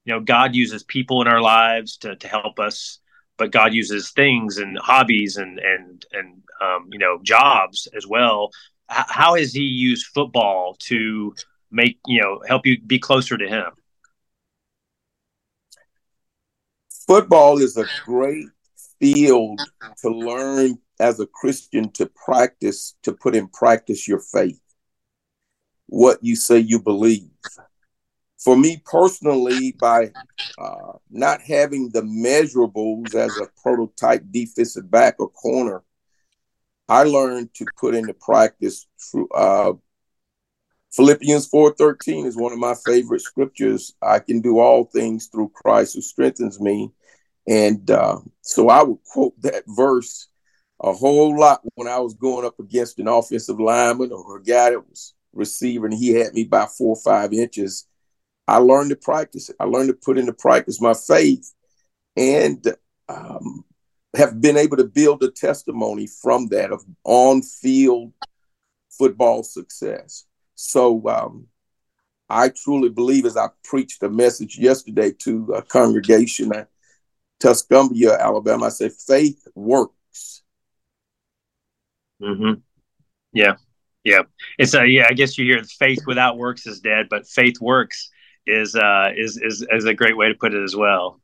you 0.05 0.13
know, 0.13 0.19
God 0.19 0.55
uses 0.55 0.83
people 0.83 1.21
in 1.21 1.27
our 1.27 1.41
lives 1.41 1.97
to, 1.97 2.15
to 2.15 2.27
help 2.27 2.59
us, 2.59 2.99
but 3.37 3.51
God 3.51 3.73
uses 3.73 4.11
things 4.11 4.57
and 4.57 4.77
hobbies 4.77 5.37
and, 5.37 5.59
and, 5.59 6.05
and, 6.13 6.41
um, 6.61 6.89
you 6.91 6.99
know, 6.99 7.19
jobs 7.23 7.87
as 7.95 8.05
well. 8.07 8.51
H- 8.91 9.05
how 9.07 9.35
has 9.35 9.53
he 9.53 9.63
used 9.63 10.07
football 10.07 10.75
to 10.87 11.33
make, 11.71 11.99
you 12.05 12.21
know, 12.21 12.41
help 12.47 12.65
you 12.65 12.79
be 12.81 12.99
closer 12.99 13.37
to 13.37 13.47
him? 13.47 13.71
football 17.07 17.59
is 17.59 17.77
a 17.77 17.85
great 18.03 18.47
field 18.99 19.59
to 19.97 20.09
learn 20.09 20.77
as 20.99 21.19
a 21.19 21.27
Christian 21.27 21.91
to 21.91 22.05
practice, 22.07 22.95
to 23.03 23.13
put 23.13 23.35
in 23.35 23.47
practice 23.47 24.07
your 24.07 24.19
faith, 24.19 24.59
what 25.87 26.19
you 26.21 26.35
say 26.35 26.59
you 26.59 26.81
believe. 26.81 27.29
For 28.45 28.55
me 28.55 28.81
personally, 28.85 29.75
by 29.77 30.13
uh, 30.57 30.93
not 31.09 31.41
having 31.41 31.89
the 31.89 32.03
measurables 32.03 33.15
as 33.15 33.37
a 33.37 33.49
prototype 33.61 34.23
defensive 34.31 34.89
back 34.89 35.15
or 35.19 35.29
corner, 35.29 35.83
I 36.87 37.03
learned 37.03 37.53
to 37.55 37.65
put 37.75 37.95
into 37.95 38.13
practice 38.13 38.85
uh, 39.33 39.73
Philippians 40.95 41.49
4:13 41.49 42.25
is 42.25 42.37
one 42.37 42.53
of 42.53 42.59
my 42.59 42.73
favorite 42.73 43.21
scriptures. 43.21 43.93
I 44.01 44.19
can 44.19 44.39
do 44.39 44.59
all 44.59 44.85
things 44.85 45.27
through 45.27 45.49
Christ 45.49 45.95
who 45.95 46.01
strengthens 46.01 46.61
me. 46.61 46.91
And 47.47 47.89
uh, 47.91 48.19
so 48.41 48.69
I 48.69 48.83
would 48.83 48.99
quote 49.03 49.33
that 49.41 49.63
verse 49.67 50.27
a 50.79 50.93
whole 50.93 51.37
lot 51.37 51.61
when 51.73 51.87
I 51.87 51.99
was 51.99 52.13
going 52.13 52.45
up 52.45 52.59
against 52.59 52.99
an 52.99 53.07
offensive 53.07 53.59
lineman 53.59 54.11
or 54.11 54.37
a 54.37 54.43
guy 54.43 54.69
that 54.69 54.87
was 54.87 55.13
receiver 55.33 55.85
and 55.85 55.95
he 55.95 56.09
had 56.09 56.33
me 56.33 56.45
by 56.45 56.65
four 56.65 56.95
or 56.95 57.01
five 57.03 57.33
inches. 57.33 57.87
I 58.47 58.57
learned 58.57 58.91
to 58.91 58.95
practice 58.95 59.49
it. 59.49 59.55
I 59.59 59.65
learned 59.65 59.89
to 59.89 59.93
put 59.93 60.17
into 60.17 60.33
practice 60.33 60.79
my 60.79 60.93
faith 60.93 61.51
and 62.15 62.65
um, 63.09 63.65
have 64.15 64.39
been 64.39 64.57
able 64.57 64.77
to 64.77 64.85
build 64.85 65.23
a 65.23 65.31
testimony 65.31 66.07
from 66.07 66.47
that 66.47 66.71
of 66.71 66.83
on 67.03 67.41
field 67.41 68.13
football 68.89 69.43
success. 69.43 70.25
So 70.55 71.07
um, 71.09 71.47
I 72.29 72.49
truly 72.49 72.89
believe, 72.89 73.25
as 73.25 73.37
I 73.37 73.49
preached 73.63 74.01
a 74.03 74.09
message 74.09 74.57
yesterday 74.57 75.11
to 75.19 75.53
a 75.53 75.61
congregation 75.61 76.53
at 76.55 76.69
Tuscumbia, 77.39 78.19
Alabama, 78.19 78.67
I 78.67 78.69
said, 78.69 78.93
faith 78.93 79.47
works. 79.55 80.43
Mm-hmm. 82.21 82.61
Yeah. 83.33 83.55
Yeah. 84.03 84.21
It's 84.57 84.73
a, 84.73 84.85
yeah, 84.85 85.07
I 85.09 85.13
guess 85.13 85.37
you 85.37 85.45
hear 85.45 85.63
faith 85.63 86.03
without 86.07 86.37
works 86.37 86.65
is 86.65 86.79
dead, 86.79 87.07
but 87.09 87.27
faith 87.27 87.59
works 87.59 88.09
is, 88.45 88.75
uh, 88.75 89.11
is, 89.15 89.37
is, 89.37 89.65
is 89.69 89.85
a 89.85 89.93
great 89.93 90.17
way 90.17 90.29
to 90.29 90.35
put 90.35 90.53
it 90.53 90.63
as 90.63 90.75
well. 90.75 91.21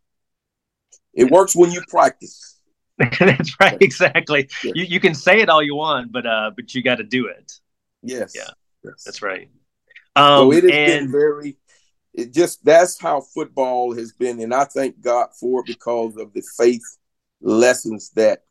It 1.14 1.30
works 1.30 1.56
when 1.56 1.72
you 1.72 1.82
practice. 1.90 2.60
That's 2.98 3.60
right. 3.60 3.78
Exactly. 3.82 4.50
Yeah. 4.64 4.72
You, 4.76 4.84
you 4.86 5.00
can 5.00 5.14
say 5.14 5.42
it 5.42 5.50
all 5.50 5.62
you 5.62 5.76
want, 5.76 6.12
but, 6.12 6.26
uh, 6.26 6.52
but 6.56 6.74
you 6.74 6.82
got 6.82 6.96
to 6.96 7.04
do 7.04 7.28
it. 7.28 7.52
Yes. 8.04 8.34
Yeah. 8.36 8.50
Yes. 8.84 9.04
That's 9.04 9.22
right. 9.22 9.50
Um, 10.16 10.52
so 10.52 10.52
it 10.52 10.64
has 10.64 10.72
and, 10.72 10.88
been 11.06 11.12
very. 11.12 11.58
It 12.14 12.34
just 12.34 12.64
that's 12.66 13.00
how 13.00 13.22
football 13.22 13.96
has 13.96 14.12
been, 14.12 14.42
and 14.42 14.54
I 14.54 14.66
thank 14.66 15.00
God 15.00 15.30
for 15.40 15.62
it 15.62 15.68
because 15.68 16.18
of 16.18 16.34
the 16.34 16.44
faith 16.58 16.84
lessons 17.40 18.10
that 18.16 18.44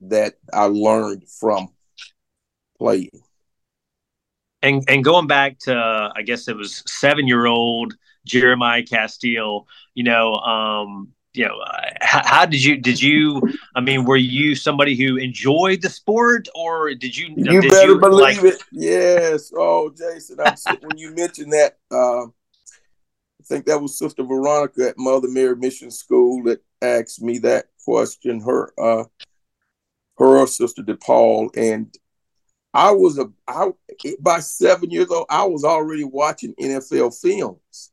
that 0.00 0.34
I 0.52 0.64
learned 0.64 1.28
from 1.28 1.68
playing. 2.78 3.10
And 4.64 4.82
and 4.88 5.04
going 5.04 5.26
back 5.26 5.58
to, 5.60 6.10
I 6.16 6.22
guess 6.22 6.48
it 6.48 6.56
was 6.56 6.82
seven 6.86 7.28
year 7.28 7.46
old 7.46 7.94
Jeremiah 8.24 8.82
Castille. 8.82 9.66
You 9.94 10.04
know, 10.04 10.32
um, 10.36 11.12
you 11.34 11.44
know 11.44 11.60
how, 12.00 12.22
how, 12.24 12.46
did 12.46 12.62
you 12.62 12.76
did 12.76 13.02
you 13.02 13.42
i 13.74 13.80
mean 13.80 14.04
were 14.04 14.16
you 14.16 14.54
somebody 14.54 14.96
who 14.96 15.16
enjoyed 15.16 15.82
the 15.82 15.90
sport 15.90 16.48
or 16.54 16.94
did 16.94 17.16
you 17.16 17.34
you 17.36 17.60
did 17.60 17.70
better 17.70 17.92
you, 17.92 17.98
believe 17.98 18.42
like... 18.42 18.54
it 18.54 18.62
yes 18.70 19.52
oh 19.56 19.90
jason 19.90 20.38
when 20.80 20.96
you 20.96 21.12
mentioned 21.14 21.52
that 21.52 21.76
uh, 21.90 22.22
i 22.22 23.44
think 23.46 23.66
that 23.66 23.82
was 23.82 23.98
sister 23.98 24.22
veronica 24.22 24.88
at 24.88 24.94
mother 24.96 25.28
mary 25.28 25.56
mission 25.56 25.90
school 25.90 26.42
that 26.44 26.62
asked 26.82 27.20
me 27.20 27.38
that 27.38 27.66
question 27.84 28.40
her 28.40 28.72
uh 28.78 29.04
her 30.18 30.46
sister 30.46 30.82
depaul 30.82 31.50
and 31.56 31.98
i 32.74 32.90
was 32.90 33.18
a 33.18 33.30
i 33.48 33.70
by 34.20 34.40
seven 34.40 34.90
years 34.90 35.08
old 35.10 35.26
i 35.30 35.44
was 35.44 35.64
already 35.64 36.04
watching 36.04 36.54
nfl 36.60 37.18
films 37.18 37.92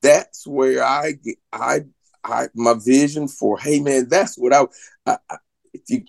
that's 0.00 0.46
where 0.46 0.82
i 0.82 1.12
i 1.52 1.80
I 2.24 2.48
my 2.54 2.74
vision 2.74 3.28
for 3.28 3.58
hey 3.58 3.80
man, 3.80 4.08
that's 4.08 4.36
what 4.36 4.52
I, 4.52 4.66
I, 5.06 5.18
I 5.28 5.36
if 5.72 5.82
you 5.88 6.04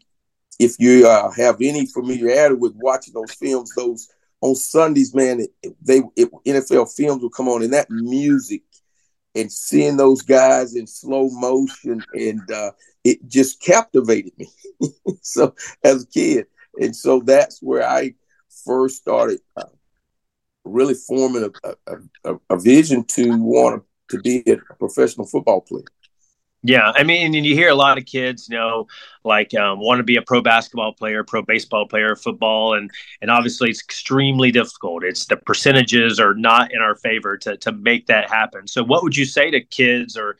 if 0.60 0.76
you 0.80 1.08
uh, 1.08 1.32
have 1.32 1.58
any 1.62 1.86
familiarity 1.88 2.56
with 2.56 2.74
watching 2.76 3.14
those 3.14 3.34
films, 3.34 3.74
those 3.76 4.08
on 4.42 4.56
Sundays, 4.56 5.16
man, 5.16 5.40
it, 5.40 5.76
they 5.82 6.04
it, 6.16 6.30
NFL 6.46 6.96
films 6.96 7.22
will 7.22 7.30
come 7.30 7.48
on, 7.48 7.64
and 7.64 7.74
that 7.74 7.90
music 7.90 8.62
and 9.36 9.52
seeing 9.52 9.98
those 9.98 10.22
guys 10.22 10.76
in 10.76 10.86
slow 10.86 11.30
motion, 11.32 12.04
and 12.14 12.52
uh, 12.52 12.72
it 13.04 13.28
just 13.28 13.60
captivated 13.62 14.34
me. 14.38 14.48
so 15.22 15.56
as 15.84 16.04
a 16.04 16.08
kid, 16.08 16.46
and 16.80 16.96
so 16.96 17.20
that's 17.20 17.62
where 17.62 17.88
I 17.88 18.16
first 18.66 18.98
started 18.98 19.40
uh, 19.58 19.64
really 20.64 20.94
forming 20.94 21.50
a, 21.64 21.70
a, 21.88 21.98
a, 22.26 22.40
a 22.50 22.60
vision 22.60 23.04
to 23.06 23.38
want 23.38 23.84
to 24.10 24.20
be 24.20 24.44
a 24.48 24.58
professional 24.76 25.28
football 25.28 25.62
player. 25.62 25.86
Yeah, 26.66 26.94
I 26.96 27.04
mean, 27.04 27.36
and 27.36 27.46
you 27.46 27.56
hear 27.56 27.70
a 27.70 27.76
lot 27.76 27.98
of 27.98 28.06
kids, 28.06 28.48
you 28.50 28.56
know, 28.56 28.88
like 29.26 29.54
um, 29.54 29.80
want 29.82 30.00
to 30.00 30.04
be 30.04 30.16
a 30.16 30.22
pro 30.22 30.42
basketball 30.42 30.94
player, 30.94 31.26
pro 31.26 31.42
baseball 31.42 31.90
player, 31.90 32.16
football, 32.16 32.76
and 32.76 32.90
and 33.22 33.30
obviously 33.30 33.70
it's 33.70 33.84
extremely 33.84 34.50
difficult. 34.50 35.04
It's 35.04 35.26
the 35.26 35.36
percentages 35.36 36.22
are 36.22 36.34
not 36.34 36.74
in 36.74 36.80
our 36.80 36.96
favor 36.96 37.38
to 37.40 37.58
to 37.58 37.74
make 37.74 38.08
that 38.08 38.30
happen. 38.30 38.68
So, 38.68 38.82
what 38.82 39.04
would 39.04 39.18
you 39.18 39.26
say 39.26 39.52
to 39.52 39.60
kids 39.60 40.16
or 40.16 40.38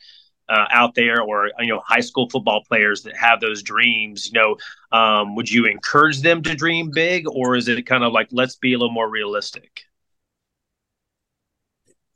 uh, 0.48 0.66
out 0.70 0.94
there, 0.94 1.22
or 1.22 1.50
you 1.60 1.68
know, 1.68 1.80
high 1.84 2.00
school 2.00 2.28
football 2.30 2.62
players 2.66 3.02
that 3.02 3.16
have 3.16 3.40
those 3.40 3.62
dreams? 3.62 4.26
You 4.26 4.32
know, 4.40 4.56
um, 4.96 5.34
would 5.36 5.50
you 5.50 5.66
encourage 5.66 6.20
them 6.20 6.42
to 6.42 6.54
dream 6.54 6.90
big, 6.92 7.26
or 7.28 7.56
is 7.56 7.68
it 7.68 7.86
kind 7.86 8.04
of 8.04 8.12
like 8.12 8.28
let's 8.32 8.56
be 8.56 8.74
a 8.74 8.78
little 8.78 8.92
more 8.92 9.08
realistic? 9.08 9.82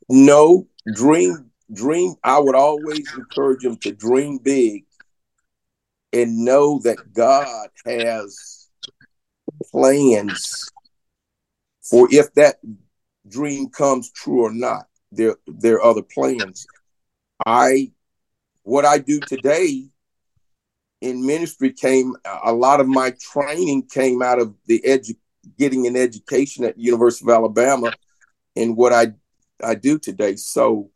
No, 0.08 0.66
dream 0.94 1.48
dream 1.72 2.14
i 2.24 2.38
would 2.38 2.54
always 2.54 3.12
encourage 3.14 3.62
them 3.62 3.76
to 3.76 3.92
dream 3.92 4.38
big 4.38 4.84
and 6.12 6.44
know 6.44 6.80
that 6.82 7.12
god 7.12 7.68
has 7.84 8.68
plans 9.70 10.70
for 11.82 12.08
if 12.10 12.32
that 12.34 12.56
dream 13.28 13.68
comes 13.68 14.10
true 14.12 14.44
or 14.44 14.52
not 14.52 14.86
there 15.12 15.36
there 15.46 15.74
are 15.74 15.90
other 15.90 16.02
plans 16.02 16.66
i 17.44 17.90
what 18.68 18.84
i 18.84 18.98
do 18.98 19.20
today 19.20 19.84
in 21.00 21.24
ministry 21.24 21.72
came 21.72 22.14
a 22.44 22.52
lot 22.52 22.80
of 22.80 22.88
my 22.88 23.12
training 23.20 23.82
came 23.86 24.22
out 24.22 24.40
of 24.40 24.54
the 24.66 24.82
edu- 24.86 25.16
getting 25.58 25.86
an 25.86 25.96
education 25.96 26.64
at 26.64 26.78
university 26.78 27.24
of 27.24 27.30
alabama 27.30 27.92
and 28.56 28.76
what 28.76 28.92
i 28.92 29.06
i 29.62 29.74
do 29.74 29.98
today. 29.98 30.36
So 30.36 30.90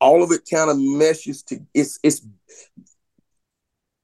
all 0.00 0.22
of 0.22 0.30
it 0.30 0.48
kind 0.50 0.70
of 0.70 0.78
meshes 0.78 1.42
to 1.44 1.58
it's 1.74 1.98
it's 2.02 2.26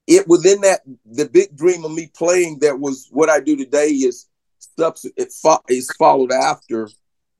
it 0.07 0.27
within 0.27 0.61
that 0.61 0.81
the 1.05 1.27
big 1.27 1.55
dream 1.55 1.83
of 1.83 1.91
me 1.91 2.11
playing 2.15 2.59
that 2.59 2.79
was 2.79 3.07
what 3.11 3.29
I 3.29 3.39
do 3.39 3.55
today 3.55 3.87
is 3.89 4.27
stuff 4.59 4.99
it 5.17 5.31
fo- 5.31 5.63
is 5.69 5.89
followed 5.97 6.31
after 6.31 6.89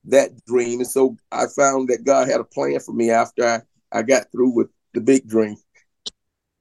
that 0.05 0.43
dream. 0.45 0.79
And 0.79 0.89
so 0.89 1.17
I 1.31 1.45
found 1.47 1.89
that 1.89 2.05
God 2.05 2.27
had 2.27 2.39
a 2.39 2.45
plan 2.45 2.79
for 2.79 2.93
me 2.93 3.11
after 3.11 3.45
I, 3.45 3.61
I 3.91 4.01
got 4.01 4.31
through 4.31 4.51
with 4.55 4.69
the 4.95 5.01
big 5.01 5.27
dream. 5.27 5.57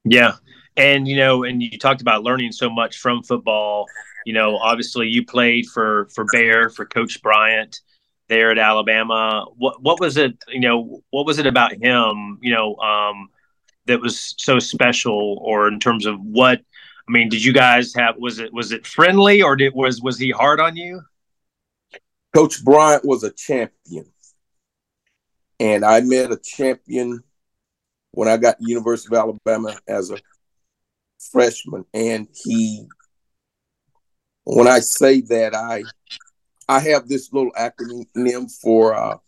Yeah. 0.04 0.34
And 0.76 1.08
you 1.08 1.16
know, 1.16 1.44
and 1.44 1.62
you 1.62 1.78
talked 1.78 2.02
about 2.02 2.24
learning 2.24 2.52
so 2.52 2.68
much 2.68 2.98
from 2.98 3.22
football. 3.22 3.86
You 4.26 4.32
know, 4.34 4.58
obviously 4.58 5.08
you 5.08 5.24
played 5.24 5.66
for 5.66 6.08
for 6.14 6.24
Bear, 6.26 6.68
for 6.68 6.84
Coach 6.84 7.22
Bryant 7.22 7.80
there 8.28 8.50
at 8.50 8.58
Alabama. 8.58 9.46
What 9.56 9.82
what 9.82 10.00
was 10.00 10.16
it? 10.16 10.36
You 10.48 10.60
know, 10.60 11.02
what 11.10 11.26
was 11.26 11.38
it 11.38 11.46
about 11.46 11.72
him? 11.72 12.38
You 12.42 12.54
know, 12.54 12.76
um, 12.76 13.28
that 13.86 14.00
was 14.00 14.34
so 14.38 14.58
special, 14.58 15.38
or 15.42 15.68
in 15.68 15.78
terms 15.80 16.06
of 16.06 16.20
what? 16.20 16.60
I 17.06 17.12
mean, 17.12 17.28
did 17.28 17.44
you 17.44 17.52
guys 17.52 17.94
have? 17.94 18.16
Was 18.18 18.38
it 18.38 18.52
was 18.52 18.72
it 18.72 18.86
friendly, 18.86 19.42
or 19.42 19.56
did 19.56 19.74
was 19.74 20.00
was 20.00 20.18
he 20.18 20.30
hard 20.30 20.60
on 20.60 20.76
you? 20.76 21.02
Coach 22.34 22.64
Bryant 22.64 23.04
was 23.04 23.22
a 23.22 23.30
champion. 23.30 24.06
and 25.60 25.84
I 25.84 26.00
met 26.00 26.32
a 26.32 26.36
champion 26.36 27.22
when 28.14 28.28
I 28.28 28.36
got 28.36 28.56
University 28.60 29.14
of 29.14 29.20
Alabama 29.20 29.76
as 29.86 30.10
a 30.10 30.18
freshman, 31.32 31.84
and 31.92 32.28
he. 32.32 32.86
When 34.44 34.68
I 34.68 34.80
say 34.80 35.22
that, 35.22 35.54
I 35.54 35.86
I 36.68 36.80
have 36.80 37.08
this 37.08 37.32
little 37.32 37.52
acronym 37.52 38.50
for 38.60 38.94
uh, 38.94 39.18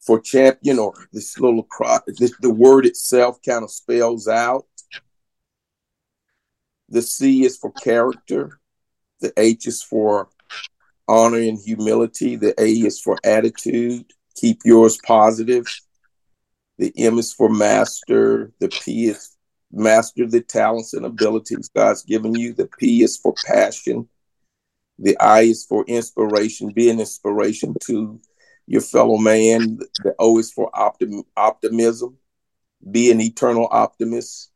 for 0.00 0.20
champion, 0.20 0.78
or 0.78 0.94
this 1.12 1.38
little 1.38 1.64
cross. 1.64 2.02
This, 2.06 2.36
the 2.40 2.52
word 2.52 2.86
itself 2.86 3.38
kind 3.46 3.64
of 3.64 3.70
spells 3.70 4.28
out. 4.28 4.66
The 6.88 7.02
C 7.02 7.44
is 7.44 7.56
for 7.56 7.72
character. 7.72 8.60
The 9.20 9.32
H 9.36 9.66
is 9.66 9.82
for 9.82 10.28
honor 11.08 11.38
and 11.38 11.58
humility. 11.58 12.36
The 12.36 12.54
A 12.60 12.70
is 12.70 13.00
for 13.00 13.18
attitude. 13.24 14.12
Keep 14.36 14.60
yours 14.64 14.98
positive. 14.98 15.66
The 16.78 16.92
M 16.96 17.18
is 17.18 17.32
for 17.32 17.48
master. 17.48 18.52
The 18.60 18.68
P 18.68 19.06
is 19.06 19.36
master 19.72 20.26
the 20.26 20.40
talents 20.40 20.94
and 20.94 21.06
abilities 21.06 21.70
God's 21.74 22.02
given 22.02 22.34
you. 22.34 22.52
The 22.52 22.68
P 22.78 23.02
is 23.02 23.16
for 23.16 23.34
passion. 23.44 24.08
The 24.98 25.16
I 25.18 25.42
is 25.42 25.64
for 25.64 25.84
inspiration. 25.86 26.70
Be 26.70 26.90
an 26.90 27.00
inspiration 27.00 27.74
to 27.84 28.20
your 28.66 28.80
fellow 28.80 29.18
man. 29.18 29.78
The 30.02 30.14
O 30.18 30.38
is 30.38 30.52
for 30.52 30.70
optim- 30.72 31.24
optimism. 31.36 32.16
Be 32.90 33.10
an 33.10 33.20
eternal 33.20 33.68
optimist. 33.70 34.50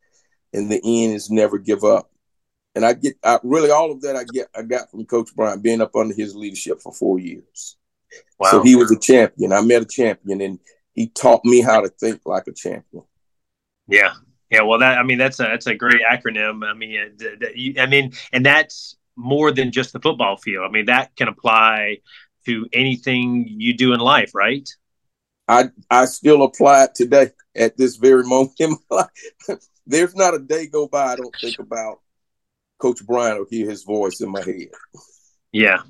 And 0.52 0.70
the 0.70 0.80
N 0.84 1.12
is 1.12 1.30
never 1.30 1.58
give 1.58 1.84
up. 1.84 2.10
And 2.74 2.84
I 2.84 2.92
get 2.92 3.16
I, 3.24 3.38
really 3.42 3.70
all 3.70 3.90
of 3.90 4.00
that 4.02 4.16
I 4.16 4.24
get 4.24 4.48
I 4.54 4.62
got 4.62 4.90
from 4.90 5.04
Coach 5.04 5.34
Bryant 5.34 5.62
being 5.62 5.80
up 5.80 5.96
under 5.96 6.14
his 6.14 6.34
leadership 6.34 6.80
for 6.80 6.92
four 6.92 7.18
years. 7.18 7.76
Wow. 8.38 8.50
So 8.50 8.62
he 8.62 8.76
was 8.76 8.90
a 8.90 8.98
champion. 8.98 9.52
I 9.52 9.60
met 9.60 9.82
a 9.82 9.86
champion, 9.86 10.40
and 10.40 10.58
he 10.94 11.08
taught 11.08 11.44
me 11.44 11.60
how 11.60 11.80
to 11.80 11.88
think 11.88 12.22
like 12.24 12.46
a 12.46 12.52
champion. 12.52 13.04
Yeah, 13.86 14.12
yeah. 14.50 14.62
Well, 14.62 14.78
that 14.80 14.98
I 14.98 15.02
mean 15.02 15.18
that's 15.18 15.40
a 15.40 15.44
that's 15.44 15.66
a 15.66 15.74
great 15.74 16.02
acronym. 16.02 16.64
I 16.64 16.74
mean, 16.74 17.76
I 17.78 17.86
mean, 17.86 18.12
and 18.32 18.44
that's 18.44 18.96
more 19.16 19.52
than 19.52 19.72
just 19.72 19.92
the 19.92 20.00
football 20.00 20.36
field. 20.36 20.66
I 20.68 20.72
mean, 20.72 20.86
that 20.86 21.14
can 21.16 21.28
apply 21.28 21.98
to 22.46 22.66
anything 22.72 23.46
you 23.48 23.76
do 23.76 23.92
in 23.92 24.00
life, 24.00 24.34
right? 24.34 24.68
I 25.48 25.70
I 25.90 26.04
still 26.06 26.42
apply 26.42 26.84
it 26.84 26.94
today 26.94 27.30
at 27.56 27.76
this 27.76 27.96
very 27.96 28.24
moment 28.24 28.52
in 28.58 28.76
my 28.90 29.08
life. 29.48 29.58
There's 29.86 30.14
not 30.14 30.34
a 30.34 30.38
day 30.38 30.66
go 30.66 30.86
by 30.86 31.12
I 31.12 31.16
don't 31.16 31.34
think 31.40 31.58
about 31.58 32.00
Coach 32.78 33.04
Bryant 33.04 33.40
or 33.40 33.46
hear 33.48 33.68
his 33.68 33.82
voice 33.82 34.20
in 34.20 34.30
my 34.30 34.42
head. 34.42 34.68
Yeah. 35.52 35.82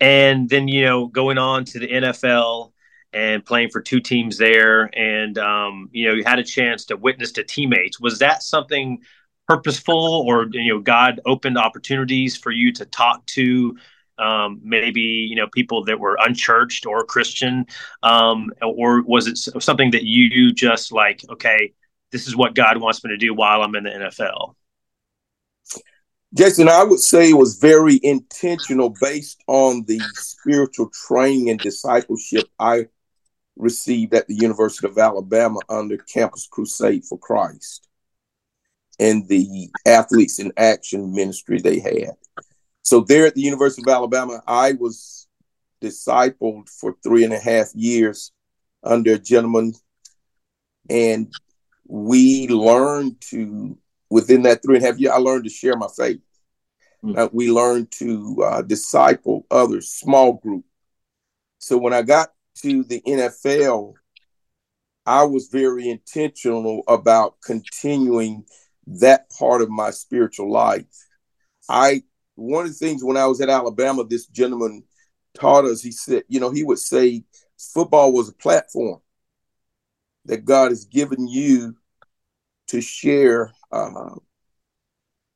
And 0.00 0.48
then, 0.48 0.68
you 0.68 0.84
know, 0.84 1.06
going 1.06 1.38
on 1.38 1.64
to 1.66 1.78
the 1.78 1.88
NFL 1.88 2.72
and 3.16 3.46
playing 3.46 3.70
for 3.70 3.80
two 3.80 3.98
teams 3.98 4.36
there 4.36 4.90
and 4.94 5.38
um, 5.38 5.88
you 5.90 6.06
know, 6.06 6.12
you 6.12 6.22
had 6.22 6.38
a 6.38 6.44
chance 6.44 6.84
to 6.84 6.98
witness 6.98 7.32
to 7.32 7.42
teammates. 7.42 7.98
Was 7.98 8.18
that 8.18 8.42
something 8.42 9.00
purposeful 9.48 10.22
or 10.26 10.46
you 10.52 10.74
know, 10.74 10.80
God 10.80 11.20
opened 11.24 11.56
opportunities 11.56 12.36
for 12.36 12.50
you 12.50 12.74
to 12.74 12.84
talk 12.84 13.24
to 13.28 13.74
um, 14.18 14.60
maybe 14.62 15.00
you 15.00 15.34
know 15.34 15.46
people 15.48 15.84
that 15.84 15.98
were 15.98 16.18
unchurched 16.20 16.84
or 16.84 17.04
Christian, 17.04 17.66
um, 18.02 18.50
or 18.62 19.02
was 19.02 19.26
it 19.26 19.38
something 19.62 19.90
that 19.92 20.04
you 20.04 20.52
just 20.52 20.92
like? 20.92 21.22
Okay, 21.30 21.72
this 22.12 22.26
is 22.26 22.36
what 22.36 22.54
God 22.54 22.78
wants 22.78 23.02
me 23.02 23.10
to 23.10 23.16
do 23.16 23.32
while 23.32 23.62
I'm 23.62 23.74
in 23.74 23.84
the 23.84 23.90
NFL. 23.90 24.54
Jason, 26.34 26.68
I 26.68 26.82
would 26.84 27.00
say 27.00 27.30
it 27.30 27.34
was 27.34 27.56
very 27.56 27.98
intentional 28.02 28.94
based 29.00 29.42
on 29.46 29.84
the 29.86 30.00
spiritual 30.14 30.90
training 31.06 31.50
and 31.50 31.58
discipleship 31.58 32.44
I 32.58 32.86
received 33.56 34.14
at 34.14 34.26
the 34.28 34.34
University 34.34 34.86
of 34.86 34.98
Alabama 34.98 35.58
under 35.68 35.96
Campus 35.96 36.46
Crusade 36.46 37.04
for 37.04 37.18
Christ 37.18 37.88
and 38.98 39.26
the 39.28 39.70
Athletes 39.86 40.38
in 40.38 40.52
Action 40.56 41.14
ministry 41.14 41.60
they 41.60 41.80
had. 41.80 42.12
So, 42.82 43.00
there 43.00 43.26
at 43.26 43.34
the 43.34 43.42
University 43.42 43.82
of 43.82 43.88
Alabama, 43.88 44.42
I 44.46 44.72
was 44.72 45.26
discipled 45.82 46.68
for 46.68 46.94
three 47.02 47.24
and 47.24 47.32
a 47.32 47.38
half 47.38 47.74
years 47.74 48.32
under 48.82 49.14
a 49.14 49.18
gentleman, 49.18 49.74
and 50.88 51.32
we 51.86 52.48
learned 52.48 53.20
to 53.30 53.76
within 54.10 54.42
that 54.42 54.62
three 54.62 54.76
and 54.76 54.84
a 54.84 54.88
half 54.88 54.98
year, 54.98 55.12
I 55.12 55.18
learned 55.18 55.44
to 55.44 55.50
share 55.50 55.76
my 55.76 55.88
faith. 55.96 56.20
Mm-hmm. 57.04 57.18
Uh, 57.18 57.28
we 57.32 57.50
learned 57.50 57.90
to 57.92 58.42
uh, 58.44 58.62
disciple 58.62 59.46
others, 59.50 59.90
small 59.90 60.34
group. 60.34 60.64
So 61.58 61.76
when 61.76 61.92
I 61.92 62.02
got 62.02 62.28
to 62.62 62.84
the 62.84 63.02
NFL, 63.06 63.94
I 65.04 65.24
was 65.24 65.48
very 65.48 65.88
intentional 65.88 66.82
about 66.88 67.36
continuing 67.44 68.44
that 68.86 69.30
part 69.30 69.62
of 69.62 69.70
my 69.70 69.90
spiritual 69.90 70.50
life. 70.50 70.86
I 71.68 72.02
one 72.34 72.66
of 72.66 72.70
the 72.70 72.86
things 72.86 73.02
when 73.02 73.16
I 73.16 73.26
was 73.26 73.40
at 73.40 73.48
Alabama, 73.48 74.04
this 74.04 74.26
gentleman 74.26 74.84
taught 75.34 75.64
us. 75.64 75.82
He 75.82 75.90
said, 75.92 76.24
you 76.28 76.38
know, 76.40 76.50
he 76.50 76.64
would 76.64 76.78
say 76.78 77.24
football 77.58 78.12
was 78.12 78.28
a 78.28 78.34
platform 78.34 79.00
that 80.26 80.44
God 80.44 80.70
has 80.70 80.84
given 80.84 81.28
you 81.28 81.76
to 82.68 82.80
share 82.80 83.52
uh, 83.72 84.16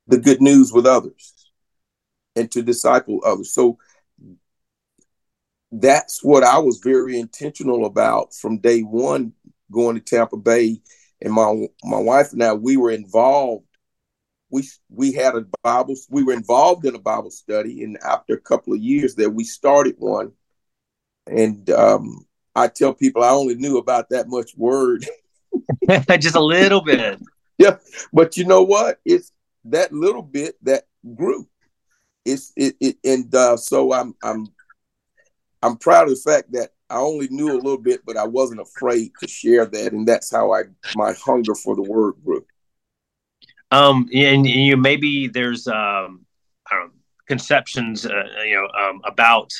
the 0.09 0.19
good 0.19 0.43
news 0.43 0.73
with 0.73 0.87
others 0.87 1.53
and 2.37 2.51
to 2.51 2.63
disciple 2.63 3.21
others. 3.25 3.53
So 3.53 3.79
that's 5.73 6.25
what 6.25 6.43
I 6.43 6.59
was 6.59 6.81
very 6.83 7.19
intentional 7.19 7.87
about 7.87 8.35
from 8.35 8.59
day 8.59 8.81
one 8.81 9.33
going 9.71 9.97
to 9.97 10.01
Tampa 10.01 10.37
Bay. 10.37 10.81
And 11.23 11.33
my 11.33 11.67
my 11.85 11.99
wife 11.99 12.33
and 12.33 12.43
I, 12.43 12.55
we 12.55 12.77
were 12.77 12.91
involved. 12.91 13.65
We 14.51 14.69
we 14.89 15.13
had 15.13 15.37
a 15.37 15.45
Bible. 15.63 15.95
We 16.09 16.25
were 16.25 16.33
involved 16.33 16.87
in 16.87 16.95
a 16.95 16.99
Bible 16.99 17.31
study, 17.31 17.85
and 17.85 17.99
after 17.99 18.35
a 18.35 18.41
couple 18.41 18.73
of 18.73 18.81
years 18.81 19.15
there, 19.15 19.31
we 19.31 19.45
started 19.45 19.97
one. 19.99 20.33
And 21.27 21.69
um, 21.71 22.27
I 22.57 22.69
tell 22.69 22.95
people 22.95 23.23
I 23.23 23.31
only 23.31 23.55
knew 23.55 23.79
about 23.79 24.09
that 24.11 24.29
much 24.29 24.57
word, 24.57 25.07
just 26.19 26.35
a 26.35 26.41
little 26.41 26.81
bit. 26.81 27.21
Yeah, 27.59 27.77
but 28.13 28.37
you 28.37 28.45
know 28.45 28.63
what? 28.63 28.99
It's 29.05 29.31
that 29.67 29.93
little 29.93 30.23
bit 30.23 30.57
that 30.65 30.85
grew 31.15 31.47
it's 32.25 32.53
it, 32.57 32.77
it 32.81 32.97
and 33.05 33.35
uh, 33.35 33.57
so 33.57 33.93
I'm 33.93 34.15
I'm 34.23 34.47
I'm 35.62 35.77
proud 35.77 36.09
of 36.09 36.14
the 36.14 36.31
fact 36.31 36.53
that 36.53 36.70
I 36.88 36.99
only 36.99 37.29
knew 37.29 37.53
a 37.53 37.55
little 37.55 37.79
bit, 37.79 38.01
but 38.05 38.16
I 38.16 38.27
wasn't 38.27 38.61
afraid 38.61 39.12
to 39.20 39.29
share 39.29 39.66
that, 39.66 39.92
and 39.92 40.07
that's 40.07 40.31
how 40.31 40.53
I 40.53 40.62
my 40.96 41.12
hunger 41.12 41.55
for 41.55 41.77
the 41.77 41.83
word 41.83 42.14
grew. 42.25 42.44
Um, 43.70 44.09
and 44.12 44.46
you 44.46 44.77
maybe 44.77 45.29
there's 45.29 45.68
um, 45.68 46.27
know, 46.73 46.90
conceptions, 47.29 48.07
uh, 48.07 48.25
you 48.44 48.57
know, 48.57 48.68
um, 48.81 49.01
about 49.05 49.53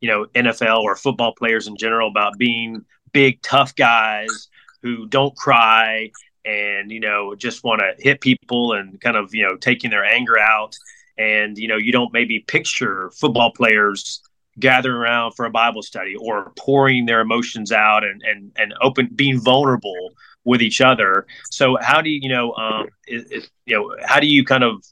you 0.00 0.08
know 0.08 0.26
NFL 0.34 0.80
or 0.80 0.96
football 0.96 1.34
players 1.34 1.66
in 1.66 1.76
general 1.76 2.08
about 2.08 2.38
being 2.38 2.84
big 3.12 3.42
tough 3.42 3.74
guys 3.74 4.48
who 4.82 5.06
don't 5.06 5.34
cry 5.36 6.10
and 6.44 6.90
you 6.90 7.00
know 7.00 7.34
just 7.34 7.64
want 7.64 7.80
to 7.80 7.92
hit 7.98 8.20
people 8.20 8.72
and 8.72 9.00
kind 9.00 9.16
of 9.16 9.34
you 9.34 9.46
know 9.46 9.56
taking 9.56 9.90
their 9.90 10.04
anger 10.04 10.38
out 10.38 10.74
and 11.18 11.58
you 11.58 11.68
know 11.68 11.76
you 11.76 11.92
don't 11.92 12.12
maybe 12.12 12.40
picture 12.40 13.10
football 13.10 13.50
players 13.52 14.22
gathering 14.58 14.96
around 14.96 15.32
for 15.32 15.44
a 15.44 15.50
bible 15.50 15.82
study 15.82 16.14
or 16.16 16.52
pouring 16.58 17.06
their 17.06 17.20
emotions 17.20 17.72
out 17.72 18.04
and 18.04 18.22
and 18.22 18.52
and 18.56 18.74
open 18.80 19.08
being 19.14 19.40
vulnerable 19.40 20.10
with 20.44 20.62
each 20.62 20.80
other. 20.80 21.26
So 21.50 21.76
how 21.80 22.00
do 22.00 22.08
you 22.08 22.20
you 22.22 22.28
know 22.28 22.54
um 22.54 22.88
you 23.06 23.42
know 23.68 23.94
how 24.04 24.20
do 24.20 24.26
you 24.26 24.44
kind 24.44 24.64
of 24.64 24.82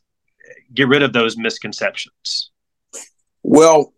get 0.72 0.88
rid 0.88 1.02
of 1.02 1.12
those 1.12 1.36
misconceptions? 1.36 2.50
Well 3.42 3.92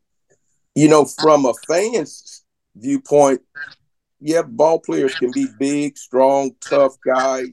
you 0.75 0.89
know 0.89 1.05
from 1.05 1.45
a 1.45 1.55
fan's 1.67 2.45
viewpoint 2.77 3.41
yeah 4.21 4.43
ball 4.43 4.79
players 4.79 5.17
can 5.17 5.33
be 5.33 5.49
big 5.59 5.97
strong 5.99 6.53
tough 6.61 6.97
guys. 7.05 7.49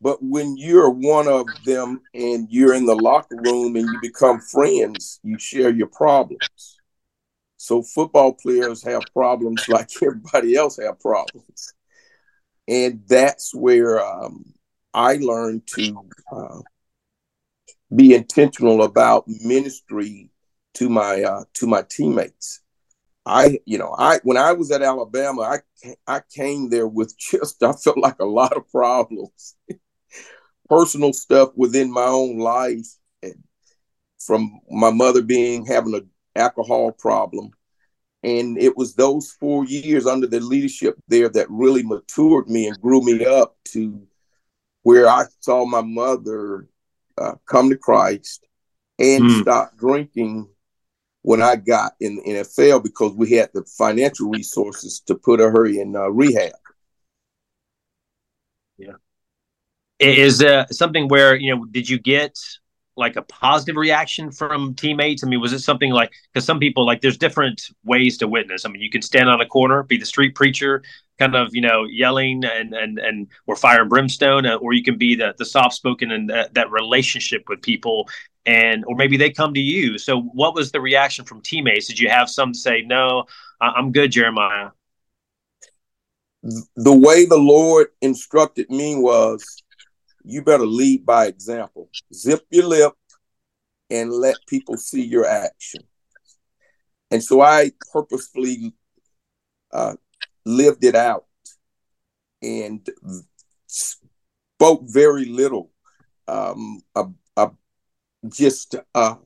But 0.00 0.18
when 0.20 0.56
you're 0.56 0.90
one 0.90 1.28
of 1.28 1.46
them 1.64 2.00
and 2.12 2.48
you're 2.50 2.74
in 2.74 2.86
the 2.86 2.96
locker 2.96 3.36
room 3.36 3.76
and 3.76 3.88
you 3.88 3.98
become 4.02 4.40
friends, 4.40 5.20
you 5.22 5.38
share 5.38 5.70
your 5.70 5.86
problems. 5.86 6.81
So 7.62 7.80
football 7.80 8.32
players 8.32 8.82
have 8.82 9.02
problems 9.12 9.64
like 9.68 9.88
everybody 10.02 10.56
else 10.56 10.80
have 10.82 10.98
problems. 10.98 11.74
And 12.66 13.04
that's 13.06 13.54
where 13.54 14.04
um, 14.04 14.52
I 14.92 15.18
learned 15.18 15.68
to 15.76 16.10
uh, 16.32 16.58
be 17.94 18.14
intentional 18.14 18.82
about 18.82 19.28
ministry 19.28 20.30
to 20.74 20.88
my 20.88 21.22
uh, 21.22 21.44
to 21.54 21.68
my 21.68 21.84
teammates. 21.88 22.62
I, 23.24 23.60
you 23.64 23.78
know, 23.78 23.94
I 23.96 24.18
when 24.24 24.36
I 24.36 24.54
was 24.54 24.72
at 24.72 24.82
Alabama, 24.82 25.42
I 25.42 25.94
I 26.08 26.20
came 26.34 26.68
there 26.68 26.88
with 26.88 27.16
just 27.30 27.62
I 27.62 27.74
felt 27.74 27.98
like 27.98 28.18
a 28.18 28.24
lot 28.24 28.56
of 28.56 28.68
problems 28.72 29.54
personal 30.68 31.12
stuff 31.12 31.50
within 31.54 31.92
my 31.92 32.06
own 32.06 32.38
life, 32.38 32.88
and 33.22 33.44
from 34.18 34.58
my 34.68 34.90
mother 34.90 35.22
being 35.22 35.64
having 35.64 35.94
an 35.94 36.10
alcohol 36.36 36.92
problem 36.92 37.50
And 38.22 38.56
it 38.58 38.76
was 38.76 38.94
those 38.94 39.32
four 39.32 39.64
years 39.64 40.06
under 40.06 40.26
the 40.26 40.40
leadership 40.40 40.96
there 41.08 41.28
that 41.30 41.50
really 41.50 41.82
matured 41.82 42.48
me 42.48 42.68
and 42.68 42.80
grew 42.80 43.02
me 43.02 43.24
up 43.24 43.56
to 43.66 44.06
where 44.82 45.08
I 45.08 45.24
saw 45.40 45.64
my 45.64 45.82
mother 45.82 46.68
uh, 47.18 47.34
come 47.46 47.70
to 47.70 47.76
Christ 47.76 48.46
and 48.98 49.24
mm. 49.24 49.40
stop 49.42 49.76
drinking 49.76 50.48
when 51.22 51.42
I 51.42 51.56
got 51.56 51.94
in 52.00 52.16
the 52.16 52.22
NFL 52.22 52.82
because 52.82 53.12
we 53.14 53.30
had 53.30 53.50
the 53.54 53.64
financial 53.64 54.28
resources 54.28 55.00
to 55.06 55.14
put 55.14 55.40
her 55.40 55.66
in 55.66 55.94
uh, 55.96 56.08
rehab. 56.08 56.52
Yeah. 58.76 58.94
Is 60.00 60.42
uh, 60.42 60.66
something 60.66 61.06
where, 61.06 61.36
you 61.36 61.54
know, 61.54 61.64
did 61.64 61.88
you 61.88 61.98
get 61.98 62.36
like 62.96 63.16
a 63.16 63.22
positive 63.22 63.76
reaction 63.76 64.30
from 64.30 64.74
teammates? 64.74 65.24
I 65.24 65.28
mean, 65.28 65.40
was 65.40 65.52
it 65.52 65.60
something 65.60 65.92
like 65.92 66.12
because 66.32 66.44
some 66.44 66.58
people 66.58 66.84
like 66.84 67.00
there's 67.00 67.18
different 67.18 67.68
ways 67.84 68.18
to 68.18 68.28
witness. 68.28 68.64
I 68.64 68.68
mean, 68.68 68.82
you 68.82 68.90
can 68.90 69.02
stand 69.02 69.28
on 69.28 69.40
a 69.40 69.46
corner, 69.46 69.82
be 69.82 69.96
the 69.96 70.06
street 70.06 70.34
preacher, 70.34 70.82
kind 71.18 71.34
of 71.34 71.48
you 71.52 71.60
know 71.60 71.84
yelling 71.84 72.44
and 72.44 72.74
and 72.74 72.98
and 72.98 73.28
or 73.46 73.56
fire 73.56 73.82
and 73.82 73.90
brimstone, 73.90 74.46
uh, 74.46 74.56
or 74.56 74.72
you 74.72 74.82
can 74.82 74.98
be 74.98 75.14
the 75.14 75.34
the 75.38 75.44
soft 75.44 75.74
spoken 75.74 76.10
and 76.10 76.30
that, 76.30 76.54
that 76.54 76.70
relationship 76.70 77.44
with 77.48 77.62
people, 77.62 78.08
and 78.46 78.84
or 78.86 78.96
maybe 78.96 79.16
they 79.16 79.30
come 79.30 79.54
to 79.54 79.60
you. 79.60 79.98
So, 79.98 80.20
what 80.20 80.54
was 80.54 80.72
the 80.72 80.80
reaction 80.80 81.24
from 81.24 81.40
teammates? 81.40 81.86
Did 81.86 81.98
you 81.98 82.08
have 82.08 82.28
some 82.28 82.54
say, 82.54 82.82
"No, 82.82 83.24
I'm 83.60 83.92
good, 83.92 84.12
Jeremiah"? 84.12 84.70
The 86.42 86.96
way 86.96 87.24
the 87.24 87.36
Lord 87.36 87.88
instructed 88.00 88.68
me 88.68 88.96
was 88.96 89.61
you 90.24 90.42
better 90.42 90.66
lead 90.66 91.04
by 91.04 91.26
example. 91.26 91.88
Zip 92.12 92.44
your 92.50 92.66
lip 92.66 92.92
and 93.90 94.12
let 94.12 94.36
people 94.46 94.76
see 94.76 95.04
your 95.04 95.26
action. 95.26 95.82
And 97.10 97.22
so 97.22 97.40
I 97.40 97.72
purposefully 97.92 98.72
uh, 99.72 99.94
lived 100.44 100.84
it 100.84 100.94
out 100.94 101.26
and 102.40 102.88
spoke 103.66 104.82
very 104.84 105.26
little. 105.26 105.70
Um, 106.26 106.80
just, 108.28 108.76
uh, 108.94 109.16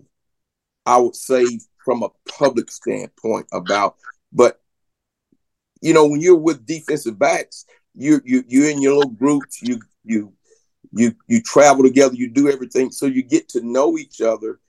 I 0.84 0.96
would 0.96 1.14
say, 1.14 1.44
from 1.84 2.02
a 2.02 2.08
public 2.28 2.70
standpoint 2.70 3.46
about, 3.52 3.96
but 4.32 4.60
you 5.82 5.92
know, 5.92 6.06
when 6.06 6.20
you're 6.20 6.34
with 6.36 6.66
defensive 6.66 7.18
backs, 7.18 7.66
you 7.94 8.20
you 8.24 8.42
you're 8.48 8.70
in 8.70 8.82
your 8.82 8.94
little 8.94 9.10
groups. 9.10 9.62
You 9.62 9.80
you 10.04 10.32
you 10.92 11.14
you 11.28 11.42
travel 11.42 11.82
together, 11.82 12.14
you 12.14 12.28
do 12.30 12.50
everything, 12.50 12.90
so 12.90 13.06
you 13.06 13.22
get 13.22 13.48
to 13.50 13.60
know 13.60 13.98
each 13.98 14.20
other, 14.20 14.60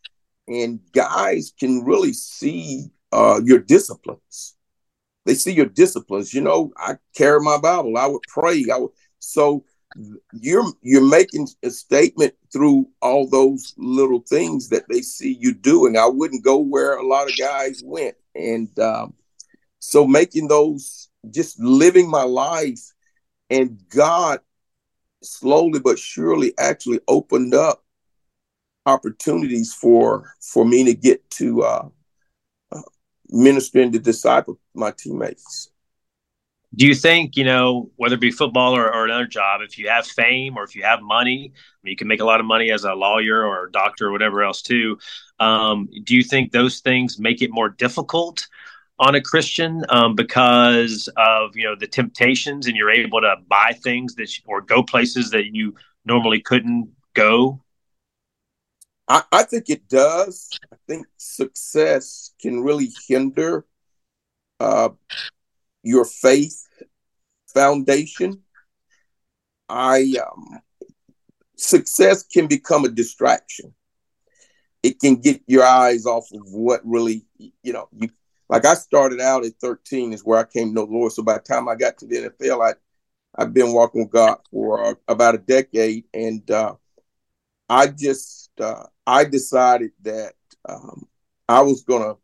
and 0.47 0.79
guys 0.93 1.53
can 1.59 1.83
really 1.83 2.13
see 2.13 2.91
uh, 3.11 3.39
your 3.43 3.59
disciplines. 3.59 4.55
They 5.25 5.33
see 5.33 5.53
your 5.53 5.65
disciplines. 5.65 6.33
You 6.33 6.41
know, 6.41 6.71
I 6.77 6.95
carry 7.15 7.41
my 7.41 7.57
Bible. 7.57 7.97
I 7.97 8.07
would 8.07 8.25
pray. 8.27 8.65
I 8.73 8.77
would 8.77 8.91
so 9.19 9.65
you're 10.31 10.65
you're 10.81 11.07
making 11.07 11.47
a 11.63 11.69
statement 11.69 12.33
through 12.51 12.87
all 13.01 13.27
those 13.27 13.73
little 13.77 14.19
things 14.19 14.69
that 14.69 14.87
they 14.89 15.01
see 15.01 15.37
you 15.39 15.53
doing. 15.53 15.97
I 15.97 16.07
wouldn't 16.07 16.43
go 16.43 16.57
where 16.57 16.97
a 16.97 17.05
lot 17.05 17.27
of 17.27 17.37
guys 17.37 17.81
went, 17.83 18.15
and 18.35 18.77
um, 18.79 19.13
so 19.79 20.05
making 20.05 20.47
those 20.47 21.09
just 21.29 21.59
living 21.59 22.09
my 22.09 22.23
life, 22.23 22.79
and 23.49 23.81
God 23.89 24.39
slowly 25.21 25.79
but 25.79 25.99
surely 25.99 26.53
actually 26.57 26.99
opened 27.07 27.53
up 27.53 27.83
opportunities 28.85 29.73
for 29.73 30.33
for 30.39 30.65
me 30.65 30.85
to 30.85 30.93
get 30.93 31.29
to 31.29 31.63
uh, 31.63 31.89
uh, 32.71 32.81
ministering 33.29 33.91
to 33.91 33.99
disciple 33.99 34.59
my 34.73 34.91
teammates. 34.91 35.69
Do 36.75 36.85
you 36.85 36.95
think 36.95 37.35
you 37.35 37.43
know 37.43 37.91
whether 37.95 38.15
it 38.15 38.21
be 38.21 38.31
football 38.31 38.75
or, 38.75 38.93
or 38.93 39.05
another 39.05 39.27
job, 39.27 39.61
if 39.61 39.77
you 39.77 39.89
have 39.89 40.05
fame 40.05 40.57
or 40.57 40.63
if 40.63 40.75
you 40.75 40.83
have 40.83 41.01
money, 41.01 41.51
I 41.53 41.79
mean, 41.83 41.91
you 41.91 41.95
can 41.95 42.07
make 42.07 42.21
a 42.21 42.25
lot 42.25 42.39
of 42.39 42.45
money 42.45 42.71
as 42.71 42.83
a 42.83 42.93
lawyer 42.93 43.45
or 43.45 43.65
a 43.65 43.71
doctor 43.71 44.07
or 44.07 44.11
whatever 44.11 44.43
else 44.43 44.61
too. 44.61 44.97
Um, 45.39 45.89
do 46.03 46.15
you 46.15 46.23
think 46.23 46.51
those 46.51 46.79
things 46.79 47.19
make 47.19 47.41
it 47.41 47.51
more 47.51 47.69
difficult 47.69 48.47
on 48.99 49.15
a 49.15 49.21
Christian 49.21 49.83
um, 49.89 50.15
because 50.15 51.09
of 51.17 51.55
you 51.55 51.65
know 51.65 51.75
the 51.75 51.87
temptations, 51.87 52.67
and 52.67 52.75
you're 52.75 52.91
able 52.91 53.21
to 53.21 53.35
buy 53.47 53.73
things 53.83 54.15
that 54.15 54.37
you, 54.37 54.43
or 54.47 54.61
go 54.61 54.83
places 54.83 55.29
that 55.31 55.53
you 55.53 55.75
normally 56.05 56.41
couldn't 56.41 56.89
go. 57.13 57.61
I, 59.07 59.23
I 59.31 59.43
think 59.43 59.69
it 59.69 59.87
does. 59.87 60.49
I 60.71 60.75
think 60.87 61.07
success 61.17 62.33
can 62.41 62.61
really 62.61 62.89
hinder 63.07 63.65
uh, 64.59 64.89
your 65.83 66.05
faith 66.05 66.67
foundation. 67.53 68.41
I 69.69 70.15
um, 70.25 70.59
success 71.55 72.23
can 72.23 72.47
become 72.47 72.85
a 72.85 72.89
distraction. 72.89 73.73
It 74.83 74.99
can 74.99 75.15
get 75.15 75.41
your 75.47 75.63
eyes 75.63 76.05
off 76.05 76.31
of 76.31 76.41
what 76.51 76.81
really 76.85 77.25
you 77.37 77.73
know 77.73 77.89
you 77.91 78.09
like 78.49 78.65
I 78.65 78.75
started 78.75 79.19
out 79.19 79.45
at 79.45 79.53
13 79.59 80.13
is 80.13 80.23
where 80.23 80.39
I 80.39 80.43
came 80.43 80.69
to 80.69 80.73
know 80.73 80.85
the 80.85 80.93
Lord. 80.93 81.11
So 81.11 81.23
by 81.23 81.35
the 81.35 81.39
time 81.39 81.67
I 81.67 81.75
got 81.75 81.97
to 81.97 82.07
the 82.07 82.29
NFL, 82.29 82.65
I 82.65 82.73
I've 83.35 83.53
been 83.53 83.73
walking 83.73 84.01
with 84.01 84.11
God 84.11 84.39
for 84.49 84.83
uh, 84.83 84.93
about 85.07 85.35
a 85.35 85.39
decade, 85.39 86.05
and 86.13 86.49
uh, 86.49 86.75
I 87.69 87.87
just 87.87 88.49
uh, 88.59 88.85
I 89.05 89.25
decided 89.25 89.91
that 90.01 90.33
um, 90.67 91.07
I 91.47 91.61
was 91.61 91.83
gonna 91.83 92.15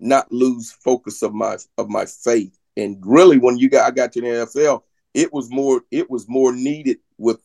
not 0.00 0.32
lose 0.32 0.72
focus 0.72 1.22
of 1.22 1.34
my 1.34 1.58
of 1.76 1.88
my 1.88 2.06
faith. 2.06 2.58
And 2.76 2.98
really, 3.04 3.38
when 3.38 3.58
you 3.58 3.68
got 3.68 3.86
I 3.86 3.90
got 3.90 4.12
to 4.12 4.20
the 4.20 4.26
NFL, 4.26 4.82
it 5.12 5.32
was 5.32 5.50
more 5.50 5.82
it 5.90 6.08
was 6.08 6.28
more 6.28 6.52
needed 6.52 6.98
with 7.18 7.40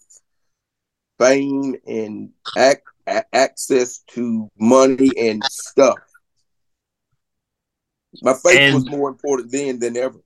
fame 1.20 1.76
and 1.86 2.30
ac- 2.58 2.82
access 3.34 4.00
to 4.10 4.50
money 4.58 5.12
and 5.18 5.44
stuff 5.44 6.07
my 8.22 8.34
faith 8.34 8.60
and, 8.60 8.76
was 8.76 8.90
more 8.90 9.10
important 9.10 9.52
then 9.52 9.80
than 9.80 9.98
ever. 9.98 10.20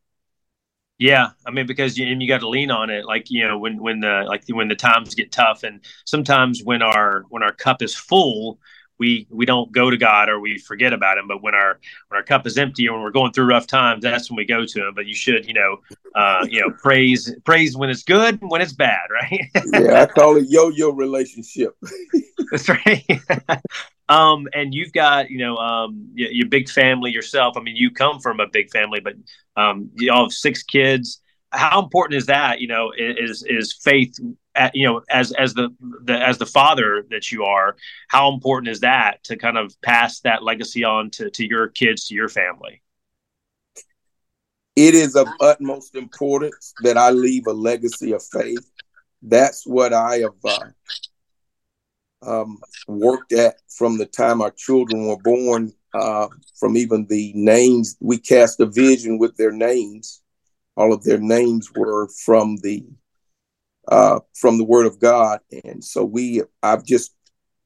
Yeah, 0.98 1.30
I 1.48 1.52
mean 1.52 1.66
because 1.66 1.98
you, 1.98 2.06
and 2.06 2.22
you 2.22 2.28
got 2.28 2.42
to 2.42 2.50
lean 2.50 2.70
on 2.70 2.92
it, 2.92 3.06
like 3.06 3.32
you 3.32 3.48
know 3.48 3.58
when 3.58 3.82
when 3.82 4.02
the 4.02 4.24
like 4.28 4.44
when 4.50 4.68
the 4.68 4.76
times 4.76 5.16
get 5.16 5.32
tough, 5.32 5.64
and 5.64 5.82
sometimes 6.06 6.64
when 6.64 6.82
our 6.82 7.24
when 7.30 7.42
our 7.42 7.54
cup 7.54 7.82
is 7.82 7.96
full, 7.96 8.60
we 9.02 9.26
we 9.32 9.48
don't 9.48 9.72
go 9.72 9.90
to 9.90 9.98
God 9.98 10.30
or 10.30 10.40
we 10.40 10.60
forget 10.60 10.94
about 10.94 11.18
Him. 11.18 11.28
But 11.28 11.42
when 11.42 11.56
our 11.56 11.80
when 12.10 12.18
our 12.20 12.24
cup 12.24 12.46
is 12.46 12.56
empty 12.60 12.88
or 12.88 12.94
when 12.94 13.02
we're 13.02 13.10
going 13.10 13.34
through 13.34 13.46
rough 13.46 13.66
times, 13.66 14.04
that's 14.04 14.30
when 14.30 14.38
we 14.38 14.46
go 14.46 14.64
to 14.64 14.88
Him. 14.88 14.94
But 14.94 15.08
you 15.08 15.16
should, 15.16 15.48
you 15.48 15.56
know, 15.56 15.78
uh, 16.14 16.46
you 16.48 16.62
know, 16.62 16.70
praise 16.84 17.34
praise 17.44 17.76
when 17.76 17.90
it's 17.90 18.04
good, 18.04 18.40
when 18.42 18.62
it's 18.62 18.74
bad, 18.74 19.10
right? 19.10 19.42
yeah, 19.74 20.04
I 20.04 20.06
call 20.20 20.38
it 20.38 20.46
yo-yo 20.50 20.92
relationship. 20.92 21.76
that's 22.52 22.70
right. 22.70 23.04
Um, 24.12 24.50
and 24.54 24.74
you've 24.74 24.92
got, 24.92 25.32
you 25.32 25.38
know, 25.38 25.56
um, 25.56 26.10
your, 26.14 26.32
your, 26.32 26.48
big 26.50 26.68
family 26.68 27.12
yourself. 27.12 27.56
I 27.56 27.62
mean, 27.62 27.78
you 27.78 27.92
come 27.92 28.20
from 28.20 28.42
a 28.42 28.48
big 28.48 28.70
family, 28.70 29.00
but 29.00 29.14
um, 29.56 29.90
you 29.96 30.12
all 30.12 30.26
have 30.26 30.34
six 30.34 30.64
kids. 30.64 31.22
How 31.52 31.82
important 31.82 32.18
is 32.18 32.26
that? 32.26 32.60
You 32.60 32.68
know, 32.68 32.92
is 32.98 33.46
is 33.48 33.74
faith? 33.82 34.20
At, 34.54 34.76
you 34.76 34.86
know, 34.86 35.02
as 35.10 35.32
as 35.32 35.54
the, 35.54 35.70
the 36.04 36.14
as 36.14 36.38
the 36.38 36.46
father 36.46 37.06
that 37.10 37.32
you 37.32 37.46
are, 37.46 37.78
how 38.10 38.34
important 38.34 38.68
is 38.70 38.82
that 38.82 39.24
to 39.26 39.38
kind 39.38 39.58
of 39.58 39.74
pass 39.82 40.20
that 40.22 40.44
legacy 40.44 40.84
on 40.84 41.10
to 41.12 41.30
to 41.30 41.48
your 41.48 41.70
kids, 41.70 42.08
to 42.08 42.16
your 42.16 42.28
family? 42.28 42.82
It 44.76 44.94
is 44.94 45.16
of 45.16 45.30
utmost 45.40 45.96
importance 45.96 46.74
that 46.84 46.98
I 46.98 47.12
leave 47.12 47.48
a 47.48 47.54
legacy 47.54 48.12
of 48.12 48.22
faith. 48.24 48.70
That's 49.22 49.66
what 49.66 49.94
I 49.94 50.18
have 50.18 50.32
uh, 50.44 50.60
um, 52.22 52.60
worked 52.88 53.34
at 53.34 53.56
from 53.70 53.98
the 53.98 54.06
time 54.06 54.42
our 54.42 54.52
children 54.52 55.08
were 55.08 55.18
born, 55.18 55.74
uh, 55.94 56.28
from 56.60 56.78
even 56.78 57.06
the 57.08 57.32
names. 57.36 57.98
We 58.00 58.18
cast 58.18 58.60
a 58.60 58.66
vision 58.66 59.18
with 59.18 59.36
their 59.38 59.52
names. 59.52 60.22
All 60.78 60.94
of 60.94 61.04
their 61.04 61.20
names 61.20 61.70
were 61.76 62.08
from 62.26 62.58
the 62.58 62.86
uh, 63.88 64.20
from 64.36 64.58
the 64.58 64.64
Word 64.64 64.86
of 64.86 65.00
God, 65.00 65.40
and 65.64 65.84
so 65.84 66.06
we. 66.06 66.44
I've 66.64 66.86
just 66.86 67.14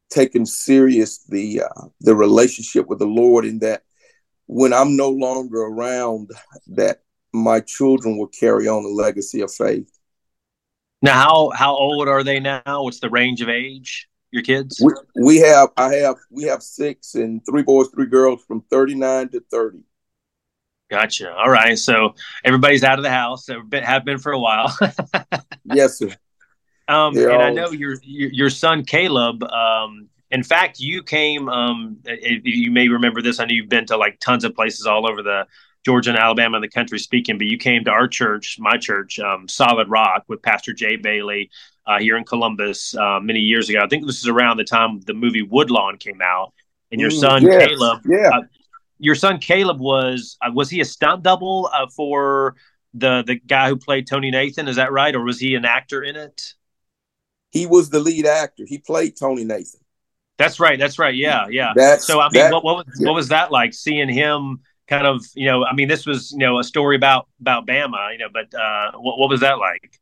taken 0.09 0.45
serious 0.45 1.23
the 1.25 1.63
uh, 1.63 1.87
the 2.01 2.15
relationship 2.15 2.87
with 2.87 2.99
the 2.99 3.05
Lord, 3.05 3.45
in 3.45 3.59
that 3.59 3.83
when 4.47 4.73
I'm 4.73 4.95
no 4.95 5.09
longer 5.09 5.61
around, 5.61 6.31
that 6.67 7.01
my 7.33 7.59
children 7.59 8.17
will 8.17 8.27
carry 8.27 8.67
on 8.67 8.83
the 8.83 8.89
legacy 8.89 9.41
of 9.41 9.53
faith. 9.53 9.91
Now, 11.01 11.13
how 11.13 11.49
how 11.49 11.75
old 11.75 12.07
are 12.07 12.23
they 12.23 12.39
now? 12.39 12.61
What's 12.65 12.99
the 12.99 13.09
range 13.09 13.41
of 13.41 13.49
age? 13.49 14.07
Your 14.35 14.43
kids? 14.43 14.79
We, 14.83 14.93
we 15.23 15.37
have 15.37 15.69
I 15.75 15.95
have 15.95 16.17
we 16.29 16.43
have 16.43 16.61
six 16.61 17.15
and 17.15 17.43
three 17.45 17.63
boys, 17.63 17.87
three 17.87 18.05
girls 18.05 18.43
from 18.43 18.61
39 18.69 19.29
to 19.29 19.43
30. 19.49 19.79
Gotcha. 20.91 21.33
All 21.33 21.49
right. 21.49 21.79
So 21.79 22.13
everybody's 22.43 22.83
out 22.83 22.99
of 22.99 23.03
the 23.03 23.09
house. 23.09 23.47
Have 23.47 24.05
been 24.05 24.19
for 24.19 24.31
a 24.33 24.39
while. 24.39 24.77
yes, 25.65 25.97
sir. 25.97 26.11
Um, 26.87 27.17
and 27.17 27.31
all... 27.31 27.41
I 27.41 27.49
know 27.49 27.71
your, 27.71 27.95
your, 28.03 28.29
your 28.31 28.49
son 28.51 28.83
Caleb. 28.83 29.41
Um, 29.43 30.09
in 30.29 30.43
fact, 30.43 30.79
you 30.79 31.01
came. 31.01 31.49
Um, 31.49 31.97
you 32.05 32.69
may 32.69 32.87
remember 32.87 33.21
this. 33.21 33.39
I 33.39 33.45
know 33.45 33.53
you've 33.53 33.69
been 33.69 33.87
to 33.87 33.97
like 33.97 34.19
tons 34.19 34.43
of 34.43 34.53
places 34.53 34.85
all 34.85 35.09
over 35.09 35.23
the 35.23 35.47
Georgia 35.85 36.09
and 36.09 36.19
Alabama 36.19 36.57
and 36.57 36.63
the 36.63 36.69
country 36.69 36.99
speaking, 36.99 37.37
but 37.37 37.47
you 37.47 37.57
came 37.57 37.83
to 37.85 37.91
our 37.91 38.07
church, 38.07 38.57
my 38.59 38.77
church, 38.77 39.19
um, 39.19 39.47
Solid 39.47 39.87
Rock, 39.87 40.25
with 40.27 40.41
Pastor 40.41 40.73
Jay 40.73 40.95
Bailey 40.95 41.51
uh, 41.87 41.99
here 41.99 42.17
in 42.17 42.23
Columbus 42.23 42.95
uh, 42.95 43.19
many 43.19 43.39
years 43.39 43.69
ago. 43.69 43.79
I 43.83 43.87
think 43.87 44.05
this 44.05 44.19
is 44.19 44.27
around 44.27 44.57
the 44.57 44.63
time 44.63 44.99
the 45.01 45.13
movie 45.13 45.41
Woodlawn 45.41 45.97
came 45.97 46.21
out, 46.21 46.53
and 46.91 46.99
your 46.99 47.09
mm, 47.09 47.19
son 47.19 47.43
yes, 47.43 47.67
Caleb, 47.67 48.01
yeah, 48.05 48.29
uh, 48.29 48.41
your 48.97 49.15
son 49.15 49.39
Caleb 49.39 49.79
was 49.79 50.37
uh, 50.41 50.51
was 50.53 50.69
he 50.69 50.81
a 50.81 50.85
stunt 50.85 51.23
double 51.23 51.69
uh, 51.73 51.87
for 51.95 52.55
the 52.93 53.23
the 53.25 53.35
guy 53.35 53.69
who 53.69 53.77
played 53.77 54.07
Tony 54.07 54.31
Nathan? 54.31 54.67
Is 54.67 54.77
that 54.77 54.91
right, 54.91 55.13
or 55.15 55.23
was 55.23 55.39
he 55.39 55.55
an 55.55 55.65
actor 55.65 56.01
in 56.03 56.15
it? 56.15 56.41
He 57.51 57.65
was 57.65 57.89
the 57.89 57.99
lead 57.99 58.25
actor. 58.25 58.63
He 58.67 58.79
played 58.79 59.15
Tony 59.17 59.45
Nathan. 59.45 59.79
That's 60.37 60.59
right. 60.59 60.77
That's 60.77 60.99
right. 60.99 61.15
Yeah, 61.15 61.47
yeah. 61.49 61.71
That's, 61.75 62.05
so 62.05 62.19
I 62.19 62.25
mean, 62.25 62.43
that, 62.43 62.51
what, 62.51 62.63
what, 62.63 62.85
was 62.85 62.99
yeah. 62.99 63.07
what 63.07 63.15
was 63.15 63.29
that 63.29 63.51
like 63.51 63.73
seeing 63.73 64.09
him? 64.09 64.59
Kind 64.87 65.07
of, 65.07 65.25
you 65.33 65.47
know, 65.47 65.65
I 65.65 65.73
mean, 65.73 65.87
this 65.87 66.05
was 66.05 66.31
you 66.31 66.39
know 66.39 66.59
a 66.59 66.63
story 66.63 66.95
about 66.95 67.27
about 67.39 67.65
Bama, 67.65 68.11
you 68.11 68.19
know, 68.19 68.27
but 68.31 68.53
uh, 68.53 68.91
what 68.97 69.17
what 69.17 69.29
was 69.29 69.39
that 69.41 69.57
like? 69.57 69.99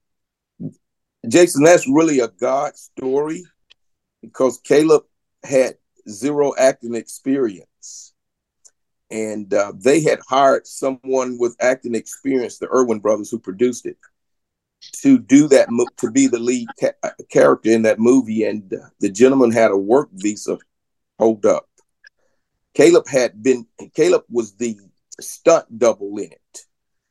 Jason, 1.27 1.63
that's 1.63 1.87
really 1.87 2.19
a 2.19 2.27
God 2.27 2.75
story 2.75 3.43
because 4.21 4.59
Caleb 4.63 5.03
had 5.43 5.75
zero 6.09 6.53
acting 6.57 6.95
experience. 6.95 8.13
And 9.09 9.53
uh, 9.53 9.73
they 9.77 10.01
had 10.01 10.19
hired 10.27 10.65
someone 10.65 11.37
with 11.37 11.55
acting 11.59 11.93
experience, 11.93 12.57
the 12.57 12.67
Erwin 12.73 12.99
brothers 12.99 13.29
who 13.29 13.37
produced 13.37 13.85
it, 13.85 13.97
to 14.93 15.19
do 15.19 15.47
that, 15.49 15.69
to 15.97 16.11
be 16.11 16.27
the 16.27 16.39
lead 16.39 16.67
ca- 16.79 16.93
uh, 17.03 17.11
character 17.29 17.69
in 17.69 17.83
that 17.83 17.99
movie. 17.99 18.43
And 18.43 18.73
uh, 18.73 18.87
the 18.99 19.11
gentleman 19.11 19.51
had 19.51 19.71
a 19.71 19.77
work 19.77 20.09
visa 20.13 20.57
hold 21.19 21.45
up. 21.45 21.67
Caleb 22.73 23.07
had 23.07 23.43
been, 23.43 23.67
Caleb 23.93 24.23
was 24.29 24.55
the 24.55 24.77
stunt 25.21 25.77
double 25.77 26.17
in 26.17 26.31
it. 26.31 26.59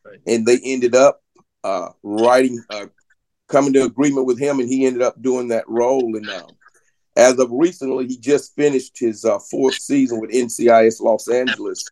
Right. 0.05 0.19
And 0.27 0.45
they 0.45 0.59
ended 0.65 0.97
up 0.97 1.23
uh, 1.63 1.91
writing, 2.03 2.63
coming 3.53 3.73
to 3.75 3.85
agreement 3.85 4.27
with 4.27 4.41
him, 4.41 4.59
and 4.59 4.69
he 4.69 4.87
ended 4.87 5.03
up 5.03 5.21
doing 5.23 5.49
that 5.49 5.69
role. 5.69 6.17
And 6.17 6.29
uh, 6.29 6.47
as 7.17 7.39
of 7.39 7.51
recently, 7.53 8.09
he 8.09 8.17
just 8.17 8.57
finished 8.57 8.99
his 8.99 9.25
uh, 9.25 9.39
fourth 9.39 9.75
season 9.75 10.21
with 10.21 10.31
NCIS 10.31 11.01
Los 11.01 11.29
Angeles 11.29 11.85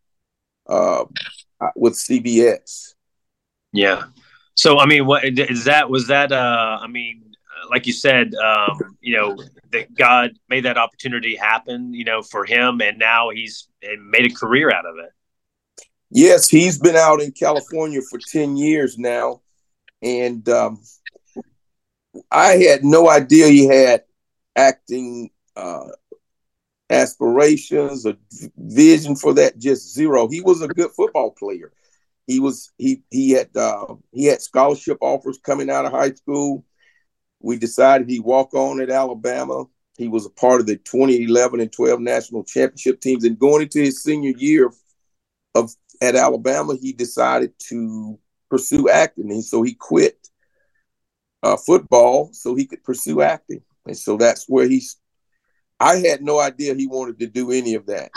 uh, 0.67 1.05
with 1.77 1.93
CBS. 1.93 2.95
Yeah. 3.73 4.05
So 4.55 4.79
I 4.79 4.87
mean, 4.87 5.07
what 5.07 5.25
is 5.25 5.65
that? 5.65 5.89
Was 5.89 6.09
that? 6.09 6.33
Uh, 6.33 6.79
I 6.81 6.87
mean, 6.87 7.35
like 7.71 7.87
you 7.87 7.93
said, 7.93 8.35
um, 8.35 8.97
you 9.01 9.17
know, 9.17 9.37
that 9.73 9.95
God 9.95 10.33
made 10.49 10.65
that 10.65 10.77
opportunity 10.77 11.37
happen, 11.37 11.95
you 11.95 12.05
know, 12.05 12.23
for 12.23 12.45
him, 12.45 12.81
and 12.81 12.99
now 12.99 13.31
he's 13.31 13.69
made 14.01 14.31
a 14.31 14.35
career 14.35 14.71
out 14.71 14.87
of 14.87 14.97
it. 14.99 15.11
Yes, 16.11 16.49
he's 16.49 16.79
been 16.79 16.97
out 16.97 17.21
in 17.21 17.33
California 17.33 18.01
for 18.11 18.19
ten 18.19 18.57
years 18.57 18.99
now, 18.99 19.43
and 20.03 20.47
um, 20.49 20.81
I 22.31 22.57
had 22.57 22.85
no 22.85 23.09
idea 23.09 23.49
he 23.49 23.67
had 23.67 24.05
acting 24.57 25.31
uh, 25.57 25.89
aspirations 26.89 28.05
or 28.05 28.15
vision 28.57 29.17
for 29.17 29.33
that. 29.35 29.59
Just 29.59 29.95
zero. 29.95 30.29
He 30.29 30.41
was 30.41 30.63
a 30.63 30.69
good 30.69 30.91
football 30.91 31.31
player. 31.31 31.73
He 32.27 32.41
was 32.41 32.71
he 32.79 33.03
he 33.11 33.31
had 33.31 33.57
uh, 33.57 33.95
he 34.13 34.25
had 34.25 34.43
scholarship 34.43 34.99
offers 35.01 35.39
coming 35.39 35.71
out 35.71 35.87
of 35.87 35.93
high 35.93 36.13
school. 36.13 36.65
We 37.41 37.59
decided 37.59 38.09
he 38.09 38.21
walk 38.21 38.55
on 38.55 38.81
at 38.81 38.91
Alabama. 38.91 39.65
He 39.97 40.09
was 40.09 40.27
a 40.27 40.31
part 40.31 40.61
of 40.61 40.67
the 40.67 40.77
2011 40.77 41.61
and 41.61 41.73
12 41.73 42.01
national 42.01 42.45
championship 42.45 43.01
teams. 43.01 43.25
And 43.25 43.39
going 43.39 43.63
into 43.63 43.81
his 43.81 44.03
senior 44.03 44.33
year 44.37 44.71
of 45.55 45.75
at 46.01 46.17
Alabama, 46.17 46.75
he 46.81 46.93
decided 46.93 47.53
to 47.69 48.19
pursue 48.49 48.89
acting. 48.89 49.31
And 49.31 49.45
so 49.45 49.63
he 49.63 49.75
quit 49.75 50.30
uh, 51.43 51.57
football 51.57 52.31
so 52.33 52.55
he 52.55 52.67
could 52.67 52.83
pursue 52.85 53.23
acting. 53.23 53.63
And 53.87 53.97
so 53.97 54.17
that's 54.17 54.47
where 54.49 54.69
he's. 54.69 54.97
I 55.79 55.97
had 55.97 56.23
no 56.23 56.39
idea 56.39 56.75
he 56.75 56.87
wanted 56.87 57.19
to 57.21 57.27
do 57.27 57.51
any 57.51 57.75
of 57.75 57.87
that. 57.87 58.11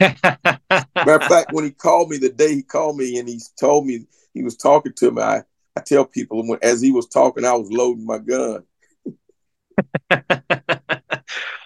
Matter 0.00 1.14
of 1.14 1.22
fact, 1.24 1.52
when 1.52 1.64
he 1.64 1.70
called 1.70 2.10
me 2.10 2.18
the 2.18 2.30
day 2.30 2.54
he 2.54 2.62
called 2.62 2.96
me 2.96 3.18
and 3.18 3.28
he 3.28 3.40
told 3.58 3.86
me 3.86 4.06
he 4.32 4.42
was 4.42 4.56
talking 4.56 4.92
to 4.94 5.10
me, 5.12 5.22
I, 5.22 5.42
I 5.76 5.80
tell 5.80 6.04
people 6.04 6.46
when, 6.46 6.58
as 6.62 6.80
he 6.80 6.90
was 6.90 7.06
talking, 7.06 7.44
I 7.44 7.54
was 7.54 7.70
loading 7.70 8.04
my 8.04 8.18
gun. 8.18 8.64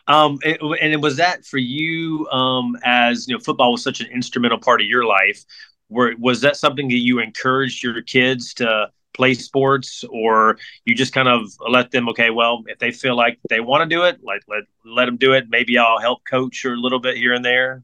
um, 0.08 0.38
and, 0.44 0.58
and 0.80 1.02
was 1.02 1.16
that 1.16 1.44
for 1.44 1.58
you 1.58 2.26
um, 2.28 2.76
as 2.84 3.26
you 3.28 3.34
know, 3.34 3.40
football 3.40 3.72
was 3.72 3.82
such 3.82 4.00
an 4.00 4.08
instrumental 4.08 4.58
part 4.58 4.80
of 4.80 4.86
your 4.86 5.04
life. 5.04 5.44
Where 5.88 6.14
was 6.18 6.42
that 6.42 6.56
something 6.56 6.88
that 6.88 6.98
you 6.98 7.18
encouraged 7.18 7.82
your 7.82 8.00
kids 8.02 8.52
to 8.54 8.90
play 9.18 9.34
sports 9.34 10.04
or 10.10 10.56
you 10.84 10.94
just 10.94 11.12
kind 11.12 11.28
of 11.28 11.40
let 11.68 11.90
them 11.90 12.08
okay 12.08 12.30
well 12.30 12.62
if 12.68 12.78
they 12.78 12.92
feel 12.92 13.16
like 13.16 13.36
they 13.50 13.60
want 13.60 13.82
to 13.82 13.94
do 13.96 14.04
it 14.04 14.20
like 14.22 14.42
let 14.48 14.62
let 14.84 15.06
them 15.06 15.16
do 15.16 15.32
it. 15.32 15.50
Maybe 15.50 15.76
i'll 15.76 15.98
help 15.98 16.20
coach 16.24 16.64
or 16.64 16.74
a 16.74 16.82
little 16.84 17.00
bit 17.00 17.16
here 17.16 17.34
and 17.34 17.44
there. 17.44 17.82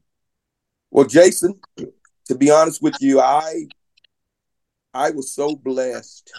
Well 0.91 1.05
jason 1.05 1.59
to 2.29 2.35
be 2.35 2.49
honest 2.49 2.81
with 2.81 2.95
you 3.01 3.19
i 3.19 3.67
i 4.93 5.11
was 5.11 5.33
so 5.33 5.55
blessed 5.55 6.31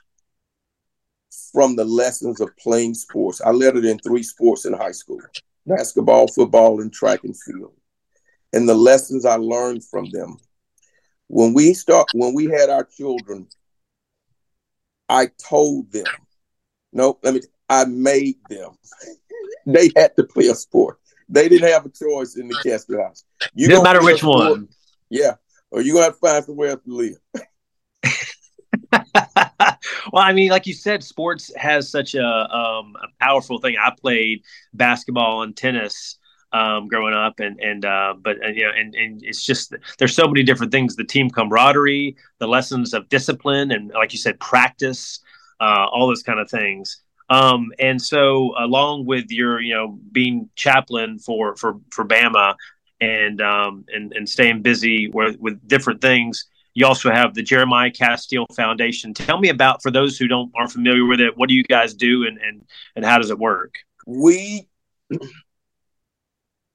from 1.52 1.76
the 1.76 1.84
lessons 1.84 2.40
of 2.40 2.56
playing 2.56 2.94
sports. 2.94 3.40
I 3.40 3.50
lettered 3.50 3.84
in 3.84 3.98
three 3.98 4.22
sports 4.22 4.64
in 4.64 4.72
high 4.72 4.92
school 4.92 5.20
basketball 5.66 6.28
football 6.28 6.80
and 6.80 6.92
track 6.92 7.24
and 7.24 7.36
field. 7.44 7.74
And 8.52 8.68
the 8.68 8.74
lessons 8.74 9.26
i 9.26 9.36
learned 9.36 9.84
from 9.84 10.08
them. 10.10 10.38
When 11.28 11.52
we 11.54 11.74
start 11.74 12.08
when 12.12 12.34
we 12.34 12.46
had 12.46 12.70
our 12.70 12.84
children 12.84 13.48
I 15.08 15.28
told 15.38 15.92
them. 15.92 16.06
No, 16.92 17.18
let 17.22 17.34
me. 17.34 17.40
I 17.68 17.84
made 17.84 18.36
them. 18.48 18.70
they 19.66 19.90
had 19.96 20.16
to 20.16 20.24
play 20.24 20.46
a 20.48 20.54
sport. 20.54 20.98
They 21.28 21.48
didn't 21.48 21.68
have 21.68 21.84
a 21.84 21.90
choice 21.90 22.36
in 22.36 22.48
the 22.48 22.56
Castille 22.62 23.02
house. 23.02 23.24
You 23.54 23.68
Didn't 23.68 23.82
matter 23.82 24.02
which 24.02 24.22
one. 24.22 24.68
Yeah, 25.10 25.34
or 25.70 25.80
you 25.80 25.92
gonna 25.94 26.04
have 26.06 26.14
to 26.14 26.18
find 26.20 26.44
somewhere 26.44 26.70
else 26.70 26.82
to 26.84 26.94
live. 26.94 27.16
well, 30.12 30.22
I 30.22 30.32
mean, 30.32 30.50
like 30.50 30.66
you 30.66 30.74
said, 30.74 31.02
sports 31.02 31.52
has 31.56 31.90
such 31.90 32.14
a, 32.14 32.24
um, 32.24 32.94
a 33.02 33.08
powerful 33.20 33.58
thing. 33.58 33.76
I 33.80 33.92
played 34.00 34.42
basketball 34.72 35.42
and 35.42 35.56
tennis 35.56 36.18
um, 36.56 36.88
growing 36.88 37.14
up, 37.14 37.40
and 37.40 37.60
and 37.60 37.84
uh, 37.84 38.14
but 38.20 38.42
uh, 38.44 38.48
you 38.48 38.64
know, 38.64 38.70
and 38.76 38.94
and 38.94 39.22
it's 39.22 39.44
just 39.44 39.74
there's 39.98 40.14
so 40.14 40.26
many 40.26 40.42
different 40.42 40.72
things: 40.72 40.96
the 40.96 41.04
team 41.04 41.28
camaraderie, 41.28 42.16
the 42.38 42.48
lessons 42.48 42.94
of 42.94 43.08
discipline, 43.08 43.72
and 43.72 43.90
like 43.90 44.12
you 44.12 44.18
said, 44.18 44.40
practice, 44.40 45.20
uh, 45.60 45.86
all 45.92 46.06
those 46.06 46.22
kind 46.22 46.40
of 46.40 46.50
things. 46.50 47.02
Um, 47.28 47.72
and 47.78 48.00
so, 48.00 48.54
along 48.58 49.04
with 49.04 49.30
your, 49.30 49.60
you 49.60 49.74
know, 49.74 49.98
being 50.12 50.48
chaplain 50.54 51.18
for 51.18 51.56
for 51.56 51.78
for 51.90 52.04
Bama, 52.04 52.54
and 53.00 53.40
um, 53.42 53.84
and 53.92 54.12
and 54.14 54.28
staying 54.28 54.62
busy 54.62 55.08
with, 55.08 55.38
with 55.38 55.66
different 55.68 56.00
things, 56.00 56.46
you 56.72 56.86
also 56.86 57.10
have 57.10 57.34
the 57.34 57.42
Jeremiah 57.42 57.90
Castille 57.90 58.46
Foundation. 58.54 59.12
Tell 59.12 59.38
me 59.38 59.50
about 59.50 59.82
for 59.82 59.90
those 59.90 60.16
who 60.16 60.26
don't 60.26 60.50
aren't 60.54 60.72
familiar 60.72 61.04
with 61.04 61.20
it. 61.20 61.36
What 61.36 61.50
do 61.50 61.54
you 61.54 61.64
guys 61.64 61.92
do, 61.92 62.26
and 62.26 62.38
and 62.38 62.64
and 62.94 63.04
how 63.04 63.18
does 63.18 63.30
it 63.30 63.38
work? 63.38 63.74
We 64.06 64.68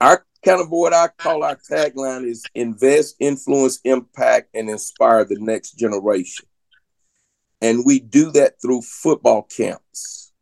our 0.01 0.25
kind 0.43 0.59
of 0.59 0.69
what 0.71 0.93
I 0.93 1.07
call 1.09 1.43
our 1.43 1.55
tagline 1.55 2.25
is 2.25 2.43
invest, 2.55 3.15
influence, 3.19 3.79
impact, 3.83 4.49
and 4.55 4.69
inspire 4.69 5.23
the 5.23 5.37
next 5.39 5.73
generation. 5.73 6.47
And 7.61 7.83
we 7.85 7.99
do 7.99 8.31
that 8.31 8.59
through 8.59 8.81
football 8.81 9.43
camps. 9.43 10.33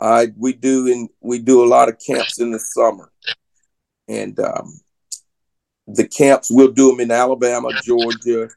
I 0.00 0.28
we 0.36 0.54
do 0.54 0.86
in 0.86 1.08
we 1.20 1.38
do 1.40 1.62
a 1.62 1.68
lot 1.68 1.90
of 1.90 1.98
camps 1.98 2.40
in 2.40 2.50
the 2.50 2.58
summer, 2.58 3.12
and 4.06 4.38
um, 4.40 4.80
the 5.86 6.08
camps 6.08 6.50
we'll 6.50 6.72
do 6.72 6.90
them 6.90 7.00
in 7.00 7.10
Alabama, 7.10 7.70
Georgia, 7.82 8.48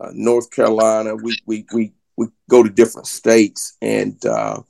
uh, 0.00 0.10
North 0.14 0.50
Carolina. 0.50 1.16
We 1.16 1.36
we 1.44 1.66
we 1.74 1.92
we 2.16 2.28
go 2.48 2.62
to 2.62 2.70
different 2.70 3.08
states, 3.08 3.76
and 3.82 4.24
uh, 4.24 4.62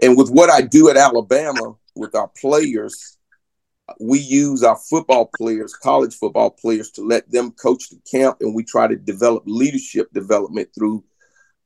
and 0.00 0.16
with 0.16 0.30
what 0.30 0.50
I 0.50 0.60
do 0.60 0.90
at 0.90 0.96
Alabama, 0.96 1.74
with 1.94 2.14
our 2.14 2.28
players, 2.40 3.18
we 4.00 4.18
use 4.18 4.62
our 4.62 4.76
football 4.76 5.30
players, 5.36 5.74
college 5.74 6.14
football 6.14 6.50
players, 6.50 6.90
to 6.92 7.02
let 7.02 7.30
them 7.30 7.52
coach 7.52 7.90
the 7.90 8.00
camp, 8.10 8.38
and 8.40 8.54
we 8.54 8.64
try 8.64 8.86
to 8.86 8.96
develop 8.96 9.42
leadership 9.46 10.08
development 10.12 10.68
through 10.74 11.04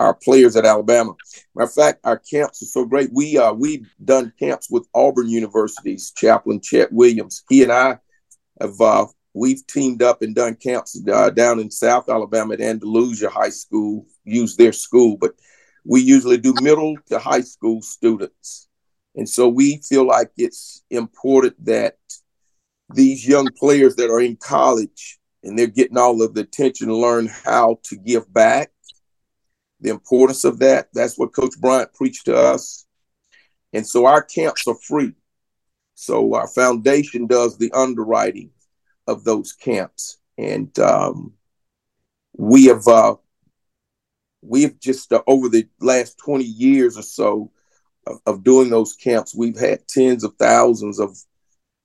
our 0.00 0.14
players 0.14 0.56
at 0.56 0.66
Alabama. 0.66 1.14
Matter 1.54 1.68
of 1.68 1.72
fact, 1.72 2.00
our 2.04 2.18
camps 2.18 2.62
are 2.62 2.66
so 2.66 2.84
great. 2.84 3.10
We 3.12 3.38
uh 3.38 3.52
we've 3.52 3.88
done 4.04 4.32
camps 4.38 4.68
with 4.70 4.86
Auburn 4.94 5.28
University's 5.28 6.10
chaplain 6.10 6.60
Chette 6.60 6.92
Williams. 6.92 7.44
He 7.48 7.62
and 7.62 7.72
I 7.72 7.98
have 8.60 8.80
uh, 8.80 9.06
we've 9.32 9.66
teamed 9.66 10.02
up 10.02 10.22
and 10.22 10.34
done 10.34 10.56
camps 10.56 11.00
uh, 11.10 11.30
down 11.30 11.60
in 11.60 11.70
South 11.70 12.08
Alabama 12.08 12.54
at 12.54 12.60
Andalusia 12.60 13.30
High 13.30 13.50
School. 13.50 14.06
Use 14.24 14.56
their 14.56 14.72
school, 14.72 15.16
but 15.16 15.32
we 15.84 16.02
usually 16.02 16.38
do 16.38 16.54
middle 16.60 16.96
to 17.06 17.18
high 17.18 17.42
school 17.42 17.80
students 17.80 18.65
and 19.16 19.28
so 19.28 19.48
we 19.48 19.78
feel 19.78 20.06
like 20.06 20.30
it's 20.36 20.82
important 20.90 21.64
that 21.64 21.96
these 22.94 23.26
young 23.26 23.48
players 23.58 23.96
that 23.96 24.10
are 24.10 24.20
in 24.20 24.36
college 24.36 25.18
and 25.42 25.58
they're 25.58 25.66
getting 25.66 25.96
all 25.96 26.22
of 26.22 26.34
the 26.34 26.42
attention 26.42 26.92
learn 26.92 27.28
how 27.44 27.78
to 27.84 27.96
give 27.96 28.32
back. 28.32 28.70
The 29.80 29.90
importance 29.90 30.44
of 30.44 30.58
that. 30.60 30.88
That's 30.92 31.18
what 31.18 31.34
Coach 31.34 31.54
Bryant 31.60 31.92
preached 31.94 32.26
to 32.26 32.36
us. 32.36 32.86
And 33.72 33.86
so 33.86 34.06
our 34.06 34.22
camps 34.22 34.66
are 34.66 34.74
free. 34.74 35.12
So 35.94 36.34
our 36.34 36.48
foundation 36.48 37.26
does 37.26 37.56
the 37.56 37.70
underwriting 37.72 38.50
of 39.06 39.24
those 39.24 39.52
camps. 39.52 40.18
And 40.38 40.76
um, 40.78 41.34
we 42.36 42.66
have 42.66 42.86
uh, 42.86 43.16
we've 44.42 44.78
just 44.80 45.12
uh, 45.12 45.22
over 45.26 45.48
the 45.48 45.68
last 45.80 46.18
20 46.18 46.44
years 46.44 46.98
or 46.98 47.02
so 47.02 47.50
of, 48.26 48.44
doing 48.44 48.70
those 48.70 48.94
camps, 48.94 49.34
we've 49.34 49.58
had 49.58 49.86
tens 49.88 50.24
of 50.24 50.34
thousands 50.38 50.98
of 50.98 51.16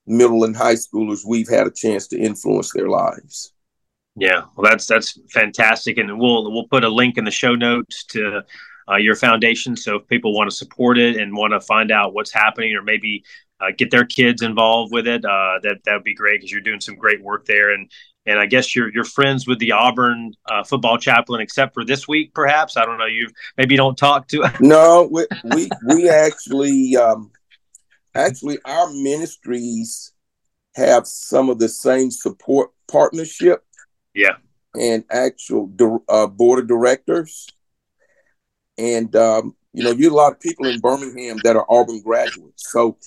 middle 0.05 0.43
and 0.43 0.55
high 0.55 0.75
schoolers. 0.75 1.25
We've 1.25 1.49
had 1.49 1.67
a 1.67 1.71
chance 1.71 2.07
to 2.09 2.19
influence 2.19 2.71
their 2.73 2.89
lives. 2.89 3.53
Yeah, 4.15 4.43
well, 4.55 4.69
that's 4.69 4.87
that's 4.87 5.17
fantastic, 5.31 5.97
and 5.97 6.19
we'll 6.19 6.51
we'll 6.51 6.67
put 6.67 6.83
a 6.83 6.89
link 6.89 7.17
in 7.17 7.23
the 7.23 7.31
show 7.31 7.55
notes 7.55 8.03
to 8.05 8.41
uh, 8.89 8.97
your 8.97 9.15
foundation. 9.15 9.75
So 9.75 9.97
if 9.97 10.07
people 10.07 10.33
want 10.33 10.49
to 10.49 10.55
support 10.55 10.97
it 10.97 11.15
and 11.17 11.35
want 11.35 11.53
to 11.53 11.61
find 11.61 11.91
out 11.91 12.13
what's 12.13 12.33
happening, 12.33 12.75
or 12.75 12.81
maybe 12.81 13.23
uh, 13.61 13.71
get 13.77 13.89
their 13.89 14.05
kids 14.05 14.41
involved 14.41 14.91
with 14.91 15.07
it, 15.07 15.23
uh, 15.23 15.59
that 15.63 15.79
that 15.85 15.93
would 15.93 16.03
be 16.03 16.13
great 16.13 16.41
because 16.41 16.51
you're 16.51 16.61
doing 16.61 16.81
some 16.81 16.95
great 16.95 17.21
work 17.23 17.45
there. 17.45 17.71
And 17.71 17.89
and 18.25 18.39
I 18.39 18.45
guess 18.45 18.75
you're 18.75 18.91
you're 18.93 19.03
friends 19.03 19.47
with 19.47 19.59
the 19.59 19.71
Auburn 19.71 20.33
uh, 20.49 20.63
football 20.63 20.97
chaplain, 20.97 21.41
except 21.41 21.73
for 21.73 21.83
this 21.83 22.07
week, 22.07 22.33
perhaps. 22.33 22.77
I 22.77 22.85
don't 22.85 22.97
know. 22.97 23.05
You 23.05 23.29
maybe 23.57 23.75
don't 23.75 23.97
talk 23.97 24.27
to. 24.29 24.51
no, 24.59 25.09
we 25.11 25.25
we, 25.43 25.69
we 25.87 26.09
actually 26.09 26.95
um, 26.95 27.31
actually 28.13 28.59
our 28.65 28.91
ministries 28.91 30.13
have 30.75 31.07
some 31.07 31.49
of 31.49 31.59
the 31.59 31.69
same 31.69 32.11
support 32.11 32.71
partnership. 32.89 33.65
Yeah, 34.13 34.37
and 34.75 35.03
actual 35.09 35.71
uh, 36.07 36.27
board 36.27 36.59
of 36.59 36.67
directors, 36.67 37.47
and 38.77 39.15
um, 39.15 39.55
you 39.73 39.83
know, 39.83 39.91
you 39.91 40.11
a 40.11 40.13
lot 40.13 40.33
of 40.33 40.39
people 40.39 40.67
in 40.67 40.79
Birmingham 40.79 41.37
that 41.43 41.55
are 41.55 41.65
Auburn 41.69 42.01
graduates. 42.01 42.69
So 42.71 42.97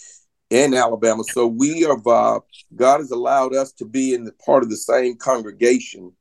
in 0.54 0.72
Alabama. 0.72 1.24
So 1.24 1.46
we 1.46 1.80
have 1.80 2.06
uh, 2.06 2.40
God 2.76 3.00
has 3.00 3.10
allowed 3.10 3.54
us 3.54 3.72
to 3.72 3.84
be 3.84 4.14
in 4.14 4.24
the 4.24 4.32
part 4.32 4.62
of 4.62 4.70
the 4.70 4.76
same 4.76 5.16
congregation 5.16 6.12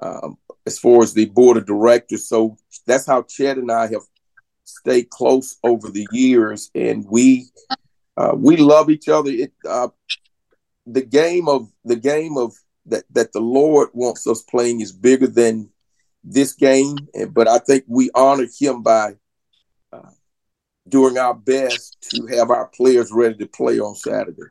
um, 0.00 0.38
as 0.66 0.78
far 0.78 1.02
as 1.02 1.12
the 1.12 1.26
board 1.26 1.58
of 1.58 1.66
directors. 1.66 2.28
So 2.28 2.56
that's 2.86 3.06
how 3.06 3.22
Chette 3.22 3.58
and 3.58 3.70
I 3.70 3.88
have 3.88 4.02
stayed 4.64 5.10
close 5.10 5.58
over 5.62 5.90
the 5.90 6.06
years, 6.10 6.70
and 6.74 7.04
we 7.08 7.46
uh, 8.16 8.32
we 8.34 8.56
love 8.56 8.88
each 8.90 9.08
other. 9.08 9.30
It 9.30 9.52
uh, 9.68 9.88
the 10.86 11.04
game 11.04 11.46
of 11.46 11.70
the 11.84 11.96
game 11.96 12.38
of 12.38 12.54
that 12.86 13.04
that 13.10 13.32
the 13.32 13.40
Lord 13.40 13.90
wants 13.92 14.26
us 14.26 14.42
playing 14.42 14.80
is 14.80 14.92
bigger 14.92 15.26
than 15.26 15.68
this 16.24 16.54
game, 16.54 17.06
but 17.32 17.48
I 17.48 17.58
think 17.58 17.84
we 17.86 18.10
honor 18.14 18.46
Him 18.58 18.82
by 18.82 19.16
doing 20.88 21.18
our 21.18 21.34
best 21.34 21.96
to 22.10 22.26
have 22.26 22.50
our 22.50 22.66
players 22.66 23.10
ready 23.12 23.36
to 23.36 23.46
play 23.46 23.78
on 23.78 23.94
Saturday. 23.94 24.42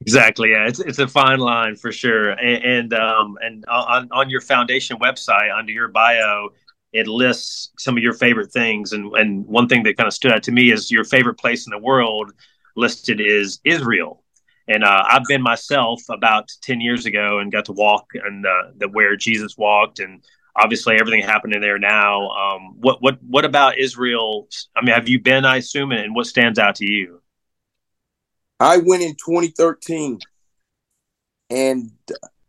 Exactly. 0.00 0.50
Yeah, 0.50 0.66
it's 0.66 0.80
it's 0.80 0.98
a 0.98 1.08
fine 1.08 1.38
line 1.38 1.76
for 1.76 1.90
sure. 1.92 2.30
And 2.30 2.64
and, 2.64 2.94
um, 2.94 3.38
and 3.40 3.64
on 3.66 4.08
on 4.12 4.28
your 4.28 4.40
foundation 4.40 4.98
website 4.98 5.56
under 5.56 5.72
your 5.72 5.88
bio, 5.88 6.50
it 6.92 7.06
lists 7.06 7.70
some 7.78 7.96
of 7.96 8.02
your 8.02 8.12
favorite 8.12 8.52
things. 8.52 8.92
And 8.92 9.12
and 9.14 9.46
one 9.46 9.68
thing 9.68 9.82
that 9.84 9.96
kind 9.96 10.06
of 10.06 10.12
stood 10.12 10.32
out 10.32 10.42
to 10.44 10.52
me 10.52 10.72
is 10.72 10.90
your 10.90 11.04
favorite 11.04 11.38
place 11.38 11.66
in 11.66 11.70
the 11.70 11.78
world 11.78 12.32
listed 12.76 13.20
is 13.20 13.60
Israel. 13.64 14.22
And 14.66 14.82
uh, 14.82 15.04
I've 15.08 15.24
been 15.28 15.42
myself 15.42 16.02
about 16.10 16.50
ten 16.60 16.80
years 16.80 17.06
ago 17.06 17.38
and 17.38 17.52
got 17.52 17.66
to 17.66 17.72
walk 17.72 18.06
and 18.14 18.44
uh, 18.44 18.72
the 18.76 18.88
where 18.88 19.16
Jesus 19.16 19.56
walked 19.56 20.00
and 20.00 20.22
obviously 20.56 20.96
everything 20.98 21.22
happening 21.22 21.60
there 21.60 21.78
now. 21.78 22.28
Um, 22.30 22.76
what 22.80 23.02
what 23.02 23.22
what 23.22 23.44
about 23.44 23.78
Israel? 23.78 24.48
I 24.76 24.84
mean, 24.84 24.94
have 24.94 25.08
you 25.08 25.20
been? 25.20 25.44
I 25.44 25.56
assume, 25.56 25.92
and 25.92 26.14
what 26.14 26.26
stands 26.26 26.58
out 26.58 26.76
to 26.76 26.90
you? 26.90 27.20
I 28.60 28.78
went 28.78 29.02
in 29.02 29.14
2013, 29.14 30.18
and 31.50 31.90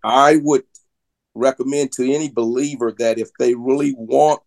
I 0.04 0.38
would 0.38 0.64
recommend 1.34 1.92
to 1.94 2.14
any 2.14 2.30
believer 2.30 2.94
that 3.00 3.18
if 3.18 3.30
they 3.40 3.56
really 3.56 3.94
want 3.98 4.42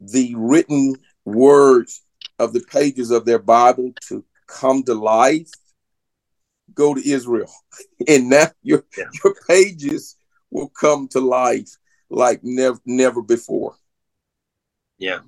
the 0.00 0.34
written 0.36 0.96
words 1.24 2.02
of 2.38 2.52
the 2.52 2.62
pages 2.70 3.10
of 3.10 3.26
their 3.26 3.38
Bible 3.38 3.92
to 4.08 4.24
come 4.46 4.82
to 4.84 4.94
life, 4.94 5.50
go 6.74 6.94
to 6.94 7.08
Israel, 7.08 7.52
and 8.08 8.30
now 8.30 8.46
your 8.62 8.84
yeah. 8.96 9.04
your 9.24 9.34
pages 9.48 10.16
will 10.50 10.68
come 10.68 11.08
to 11.08 11.20
life 11.20 11.76
like 12.10 12.42
never 12.42 12.78
never 12.84 13.22
before. 13.22 13.76
Yeah. 14.98 15.20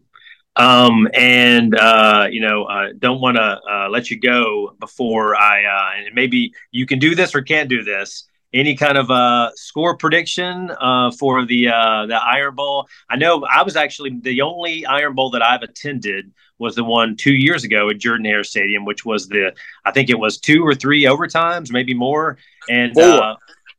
Um, 0.55 1.09
and 1.15 1.75
uh, 1.75 2.29
you 2.31 2.41
know, 2.41 2.65
uh, 2.65 2.89
don't 2.99 3.21
want 3.21 3.37
to 3.37 3.61
uh, 3.69 3.89
let 3.89 4.11
you 4.11 4.21
go 4.21 4.75
before 4.79 5.35
I. 5.35 5.65
Uh, 5.65 6.05
and 6.05 6.15
maybe 6.15 6.53
you 6.71 6.87
can 6.87 6.99
do 6.99 7.15
this 7.15 7.35
or 7.35 7.43
can't 7.43 7.69
do 7.69 7.83
this. 7.83 8.29
Any 8.55 8.77
kind 8.77 8.99
of 8.99 9.11
uh, 9.11 9.51
score 9.55 9.97
prediction 9.97 10.71
uh, 10.79 11.11
for 11.13 11.47
the 11.47 11.69
uh, 11.69 12.05
the 12.05 12.23
Iron 12.23 12.55
Bowl? 12.55 12.87
I 13.09 13.17
know 13.17 13.43
I 13.45 13.63
was 13.63 13.77
actually 13.77 14.19
the 14.21 14.43
only 14.43 14.85
Iron 14.85 15.15
Bowl 15.15 15.31
that 15.31 15.43
I've 15.43 15.63
attended 15.63 16.31
was 16.59 16.75
the 16.75 16.85
one 16.85 17.17
two 17.17 17.33
years 17.33 17.65
ago 17.65 17.89
at 17.89 17.97
Jordan 17.97 18.27
Hare 18.27 18.45
Stadium, 18.45 18.85
which 18.85 19.07
was 19.07 19.27
the 19.29 19.55
I 19.87 19.91
think 19.91 20.11
it 20.11 20.19
was 20.19 20.37
two 20.37 20.63
or 20.63 20.75
three 20.75 21.05
overtimes, 21.05 21.73
maybe 21.73 21.95
more, 21.95 22.37
and 22.69 22.93
four, 22.93 23.03
uh, 23.05 23.37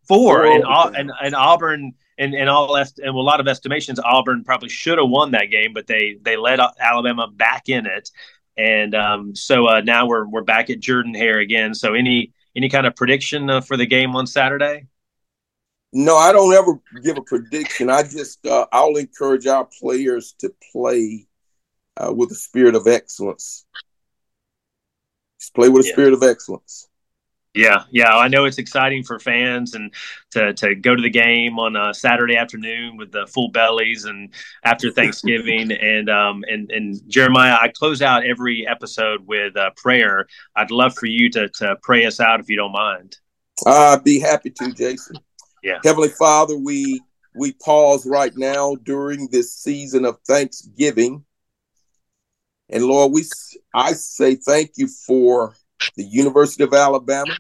four, 0.08 0.44
four 0.44 0.46
and, 0.48 0.96
and, 0.96 1.12
and 1.22 1.36
Auburn 1.36 1.94
and 2.18 2.34
and 2.34 2.50
all 2.50 2.76
est- 2.78 3.00
and 3.00 3.10
a 3.10 3.20
lot 3.20 3.40
of 3.40 3.48
estimations, 3.48 4.00
Auburn 4.04 4.44
probably 4.44 4.70
should 4.70 4.98
have 4.98 5.10
won 5.10 5.32
that 5.32 5.46
game, 5.46 5.74
but 5.74 5.88
they 5.88 6.18
they 6.22 6.38
led 6.38 6.60
Alabama 6.80 7.28
back 7.28 7.70
in 7.70 7.86
it, 7.86 8.10
and 8.58 8.96
um, 8.96 9.36
so 9.36 9.68
uh, 9.68 9.82
now 9.82 10.08
we're 10.08 10.28
we're 10.28 10.44
back 10.44 10.70
at 10.70 10.80
Jordan 10.80 11.14
Hare 11.14 11.40
again. 11.40 11.74
So 11.74 11.94
any 11.94 12.34
any 12.56 12.70
kind 12.70 12.86
of 12.86 12.96
prediction 12.96 13.50
uh, 13.50 13.62
for 13.62 13.78
the 13.78 13.86
game 13.86 14.16
on 14.16 14.28
Saturday? 14.28 14.88
No, 15.92 16.18
I 16.18 16.32
don't 16.32 16.54
ever 16.54 16.80
give 17.04 17.18
a 17.18 17.22
prediction. 17.22 17.90
I 17.90 18.04
just 18.04 18.46
uh, 18.46 18.66
I'll 18.72 18.96
encourage 18.96 19.46
our 19.48 19.66
players 19.66 20.34
to 20.40 20.54
play 20.72 21.28
uh, 21.98 22.12
with 22.14 22.32
a 22.32 22.36
spirit 22.36 22.76
of 22.76 22.88
excellence. 22.88 23.66
Just 25.40 25.54
play 25.54 25.70
with 25.70 25.86
a 25.86 25.88
yeah. 25.88 25.94
spirit 25.94 26.14
of 26.14 26.24
excellence. 26.24 26.88
Yeah, 27.54 27.84
yeah, 27.92 28.16
I 28.18 28.30
know 28.30 28.46
it's 28.46 28.58
exciting 28.58 29.04
for 29.04 29.20
fans 29.20 29.76
and 29.76 29.94
to 30.32 30.54
to 30.56 30.74
go 30.74 30.96
to 30.96 31.02
the 31.02 31.10
game 31.10 31.60
on 31.60 31.76
a 31.76 31.94
Saturday 31.94 32.36
afternoon 32.36 32.98
with 32.98 33.12
the 33.12 33.28
full 33.28 33.50
bellies 33.50 34.06
and 34.06 34.34
after 34.64 34.90
Thanksgiving 34.92 35.72
and 35.72 36.10
um 36.10 36.44
and 36.48 36.72
and 36.72 37.00
Jeremiah, 37.08 37.58
I 37.62 37.68
close 37.68 38.02
out 38.02 38.26
every 38.26 38.68
episode 38.68 39.28
with 39.28 39.56
a 39.56 39.70
prayer. 39.76 40.26
I'd 40.56 40.72
love 40.72 40.96
for 40.96 41.06
you 41.06 41.30
to 41.32 41.48
to 41.50 41.76
pray 41.84 42.06
us 42.06 42.20
out 42.20 42.40
if 42.40 42.50
you 42.50 42.56
don't 42.56 42.72
mind. 42.72 43.18
I'd 43.68 44.04
be 44.04 44.20
happy 44.20 44.50
to, 44.50 44.72
Jason. 44.72 45.18
Yeah, 45.62 45.78
Heavenly 45.84 46.10
Father, 46.10 46.58
we 46.58 47.02
we 47.36 47.54
pause 47.54 48.08
right 48.08 48.36
now 48.36 48.76
during 48.82 49.28
this 49.28 49.54
season 49.54 50.06
of 50.06 50.18
Thanksgiving, 50.28 51.24
and 52.70 52.84
Lord, 52.84 53.12
we 53.12 53.26
I 53.76 53.94
say 53.94 54.36
thank 54.36 54.72
you 54.78 54.88
for 54.88 55.54
the 55.96 56.04
University 56.04 56.64
of 56.64 56.74
Alabama, 56.74 57.38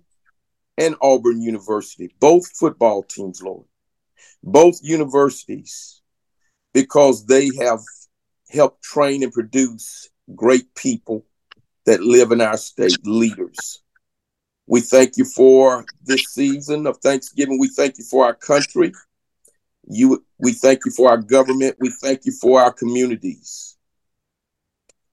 and 0.77 0.95
Auburn 1.01 1.41
University, 1.41 2.13
both 2.19 2.47
football 2.57 3.03
teams, 3.03 3.41
Lord, 3.41 3.65
both 4.43 4.79
universities, 4.81 6.01
because 6.73 7.25
they 7.25 7.51
have 7.59 7.79
helped 8.49 8.83
train 8.83 9.23
and 9.23 9.31
produce 9.31 10.09
great 10.35 10.73
people 10.75 11.25
that 11.85 12.01
live 12.01 12.31
in 12.31 12.41
our 12.41 12.57
state, 12.57 13.05
leaders. 13.05 13.81
We 14.67 14.81
thank 14.81 15.17
you 15.17 15.25
for 15.25 15.85
this 16.03 16.23
season 16.33 16.87
of 16.87 16.97
Thanksgiving. 16.97 17.59
We 17.59 17.67
thank 17.67 17.97
you 17.97 18.05
for 18.05 18.25
our 18.25 18.33
country. 18.33 18.93
You, 19.87 20.23
we 20.37 20.53
thank 20.53 20.85
you 20.85 20.91
for 20.91 21.09
our 21.09 21.17
government. 21.17 21.75
We 21.79 21.91
thank 22.01 22.25
you 22.25 22.31
for 22.31 22.61
our 22.61 22.71
communities. 22.71 23.72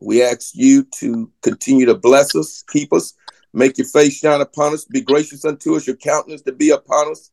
We 0.01 0.23
ask 0.23 0.53
you 0.55 0.85
to 0.97 1.31
continue 1.43 1.87
to 1.87 1.95
bless 1.95 2.35
us, 2.35 2.63
keep 2.63 2.93
us, 2.93 3.15
Make 3.53 3.79
your 3.79 3.87
face 3.87 4.19
shine 4.19 4.41
upon 4.41 4.75
us. 4.75 4.85
Be 4.85 5.01
gracious 5.01 5.45
unto 5.45 5.77
us, 5.77 5.87
your 5.87 5.97
countenance 5.97 6.43
to 6.43 6.53
be 6.53 6.71
upon 6.71 7.11
us, 7.11 7.31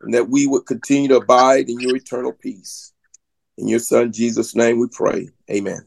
and 0.00 0.12
that 0.14 0.28
we 0.28 0.46
would 0.46 0.66
continue 0.66 1.08
to 1.08 1.16
abide 1.16 1.68
in 1.68 1.80
your 1.80 1.94
eternal 1.94 2.32
peace. 2.32 2.92
In 3.58 3.68
your 3.68 3.78
son 3.78 4.12
Jesus' 4.12 4.56
name 4.56 4.80
we 4.80 4.88
pray. 4.88 5.28
Amen. 5.50 5.86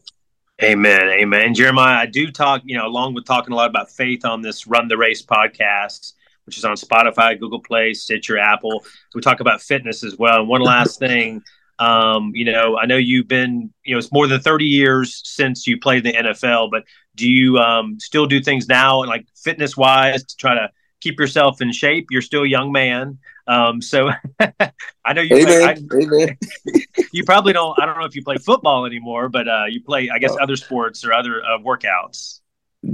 Amen. 0.64 1.02
Amen. 1.02 1.54
Jeremiah, 1.54 1.98
I 1.98 2.06
do 2.06 2.32
talk, 2.32 2.62
you 2.64 2.78
know, 2.78 2.86
along 2.86 3.16
with 3.16 3.26
talking 3.26 3.52
a 3.52 3.56
lot 3.56 3.70
about 3.70 3.92
faith 3.92 4.24
on 4.24 4.42
this 4.42 4.66
Run 4.66 4.88
the 4.88 4.96
Race 4.96 5.22
podcast, 5.22 6.14
which 6.46 6.58
is 6.58 6.64
on 6.64 6.78
Spotify, 6.78 7.38
Google 7.38 7.60
Play, 7.60 7.94
Stitcher, 7.94 8.38
Apple. 8.38 8.86
We 9.14 9.20
talk 9.20 9.42
about 9.42 9.62
fitness 9.62 10.06
as 10.06 10.18
well. 10.18 10.40
And 10.40 10.48
one 10.48 10.62
last 10.62 11.00
thing, 11.00 11.44
um, 11.80 12.32
you 12.34 12.46
know, 12.46 12.78
I 12.78 12.86
know 12.86 12.98
you've 12.98 13.28
been, 13.28 13.74
you 13.84 13.94
know, 13.94 14.00
it's 14.00 14.12
more 14.12 14.28
than 14.28 14.40
30 14.40 14.66
years 14.66 15.22
since 15.26 15.68
you 15.68 15.80
played 15.80 16.04
the 16.04 16.14
NFL, 16.14 16.72
but 16.72 16.84
do 17.16 17.30
you 17.30 17.58
um, 17.58 18.00
still 18.00 18.26
do 18.26 18.42
things 18.42 18.68
now, 18.68 19.04
like 19.04 19.26
fitness 19.36 19.76
wise, 19.76 20.24
to 20.24 20.36
try 20.38 20.56
to 20.56 20.70
keep 21.02 21.20
yourself 21.20 21.62
in 21.62 21.72
shape? 21.72 22.08
You're 22.12 22.22
still 22.22 22.44
a 22.44 22.48
young 22.48 22.72
man. 22.72 23.18
Um, 23.48 23.82
so 23.82 24.10
I 24.40 25.14
know 25.14 25.22
you. 25.22 25.36
Amen. 25.36 25.88
Play, 25.88 26.02
I, 26.02 26.04
Amen. 26.04 26.38
you 27.12 27.24
probably 27.24 27.54
don't. 27.54 27.80
I 27.80 27.86
don't 27.86 28.00
know 28.00 28.06
if 28.06 28.16
you 28.16 28.24
play 28.24 28.38
football 28.38 28.86
anymore, 28.86 29.30
but 29.30 29.48
uh, 29.48 29.66
you 29.70 29.84
play, 29.84 30.10
I 30.10 30.20
guess, 30.20 30.32
uh, 30.32 30.42
other 30.42 30.56
sports 30.56 31.06
or 31.06 31.14
other 31.14 31.44
uh, 31.44 31.60
workouts. 31.60 32.40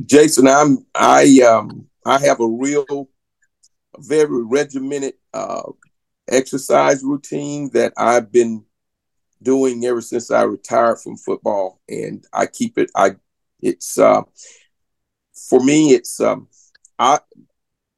Jason, 0.05 0.47
I'm 0.47 0.86
I 0.95 1.41
um 1.41 1.88
I 2.05 2.19
have 2.19 2.39
a 2.39 2.47
real, 2.47 3.09
very 3.97 4.43
regimented 4.43 5.13
uh, 5.34 5.71
exercise 6.27 7.03
routine 7.03 7.69
that 7.73 7.93
I've 7.97 8.32
been 8.32 8.65
doing 9.42 9.84
ever 9.86 10.02
since 10.02 10.32
I 10.32 10.44
retired 10.44 11.00
from 11.00 11.18
football, 11.18 11.82
and 11.89 12.26
I 12.34 12.46
keep 12.46 12.78
it. 12.78 12.92
I 12.96 13.16
it's 13.62 13.98
uh, 13.98 14.22
for 15.34 15.60
me. 15.60 15.94
It's 15.94 16.20
um, 16.20 16.48
I 17.00 17.20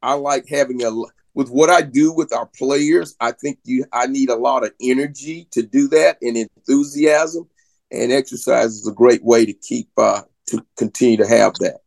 I 0.01 0.13
like 0.13 0.47
having 0.47 0.83
a 0.83 0.91
with 1.33 1.49
what 1.49 1.69
I 1.69 1.81
do 1.81 2.13
with 2.13 2.33
our 2.33 2.45
players. 2.45 3.15
I 3.19 3.31
think 3.31 3.59
you 3.63 3.85
I 3.91 4.07
need 4.07 4.29
a 4.29 4.35
lot 4.35 4.63
of 4.63 4.73
energy 4.81 5.47
to 5.51 5.63
do 5.63 5.87
that 5.89 6.17
and 6.21 6.37
enthusiasm, 6.37 7.49
and 7.91 8.11
exercise 8.11 8.73
is 8.75 8.87
a 8.87 8.93
great 8.93 9.23
way 9.23 9.45
to 9.45 9.53
keep 9.53 9.89
uh, 9.97 10.21
to 10.47 10.65
continue 10.77 11.17
to 11.17 11.27
have 11.27 11.53
that. 11.55 11.79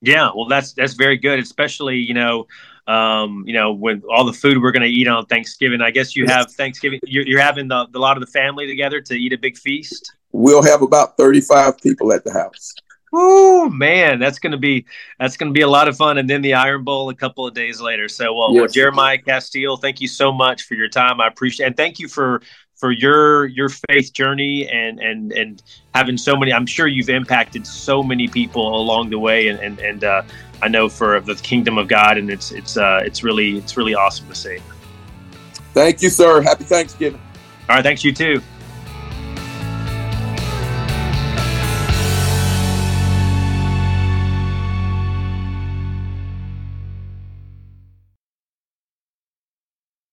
Yeah, 0.00 0.30
well, 0.34 0.46
that's 0.48 0.72
that's 0.74 0.94
very 0.94 1.16
good, 1.16 1.38
especially 1.38 1.96
you 1.96 2.14
know 2.14 2.46
um, 2.86 3.44
you 3.46 3.54
know, 3.54 3.72
with 3.72 4.02
all 4.10 4.24
the 4.24 4.32
food 4.32 4.60
we're 4.60 4.72
going 4.72 4.82
to 4.82 4.88
eat 4.88 5.08
on 5.08 5.26
Thanksgiving. 5.26 5.80
I 5.80 5.90
guess 5.90 6.14
you 6.14 6.26
have 6.26 6.50
Thanksgiving. 6.52 7.00
You're, 7.04 7.26
you're 7.26 7.40
having 7.40 7.68
the, 7.68 7.86
the 7.90 7.98
lot 7.98 8.16
of 8.16 8.20
the 8.20 8.30
family 8.30 8.66
together 8.66 9.00
to 9.00 9.14
eat 9.14 9.32
a 9.32 9.38
big 9.38 9.56
feast. 9.56 10.14
We'll 10.32 10.62
have 10.62 10.82
about 10.82 11.16
35 11.16 11.78
people 11.78 12.12
at 12.12 12.24
the 12.24 12.32
house. 12.32 12.74
Oh 13.16 13.68
man, 13.68 14.18
that's 14.18 14.40
gonna 14.40 14.58
be 14.58 14.86
that's 15.20 15.36
gonna 15.36 15.52
be 15.52 15.60
a 15.60 15.68
lot 15.68 15.86
of 15.86 15.96
fun. 15.96 16.18
And 16.18 16.28
then 16.28 16.42
the 16.42 16.54
Iron 16.54 16.82
Bowl 16.82 17.10
a 17.10 17.14
couple 17.14 17.46
of 17.46 17.54
days 17.54 17.80
later. 17.80 18.08
So, 18.08 18.34
well, 18.34 18.52
yes. 18.52 18.60
well 18.60 18.68
Jeremiah 18.68 19.18
Castille, 19.18 19.76
thank 19.76 20.00
you 20.00 20.08
so 20.08 20.32
much 20.32 20.64
for 20.64 20.74
your 20.74 20.88
time. 20.88 21.20
I 21.20 21.28
appreciate 21.28 21.66
and 21.66 21.76
thank 21.76 22.00
you 22.00 22.08
for 22.08 22.42
for 22.74 22.90
your 22.90 23.46
your 23.46 23.68
faith 23.68 24.12
journey 24.12 24.68
and 24.68 24.98
and 24.98 25.32
and 25.32 25.62
having 25.94 26.16
so 26.16 26.36
many. 26.36 26.52
I'm 26.52 26.66
sure 26.66 26.88
you've 26.88 27.08
impacted 27.08 27.66
so 27.66 28.02
many 28.02 28.26
people 28.26 28.74
along 28.76 29.10
the 29.10 29.18
way, 29.18 29.48
and 29.48 29.60
and 29.60 29.78
and 29.78 30.02
uh, 30.02 30.22
I 30.64 30.68
know 30.68 30.88
for 30.88 31.20
the 31.20 31.34
kingdom 31.34 31.76
of 31.76 31.88
God, 31.88 32.16
and 32.16 32.30
it's 32.30 32.50
it's 32.50 32.78
uh, 32.78 33.00
it's 33.04 33.22
really 33.22 33.58
it's 33.58 33.76
really 33.76 33.94
awesome 33.94 34.26
to 34.28 34.34
see. 34.34 34.58
Thank 35.74 36.00
you, 36.00 36.08
sir. 36.08 36.40
Happy 36.40 36.64
Thanksgiving. 36.64 37.20
All 37.68 37.76
right, 37.76 37.82
thanks 37.82 38.02
you 38.02 38.14
too. 38.14 38.40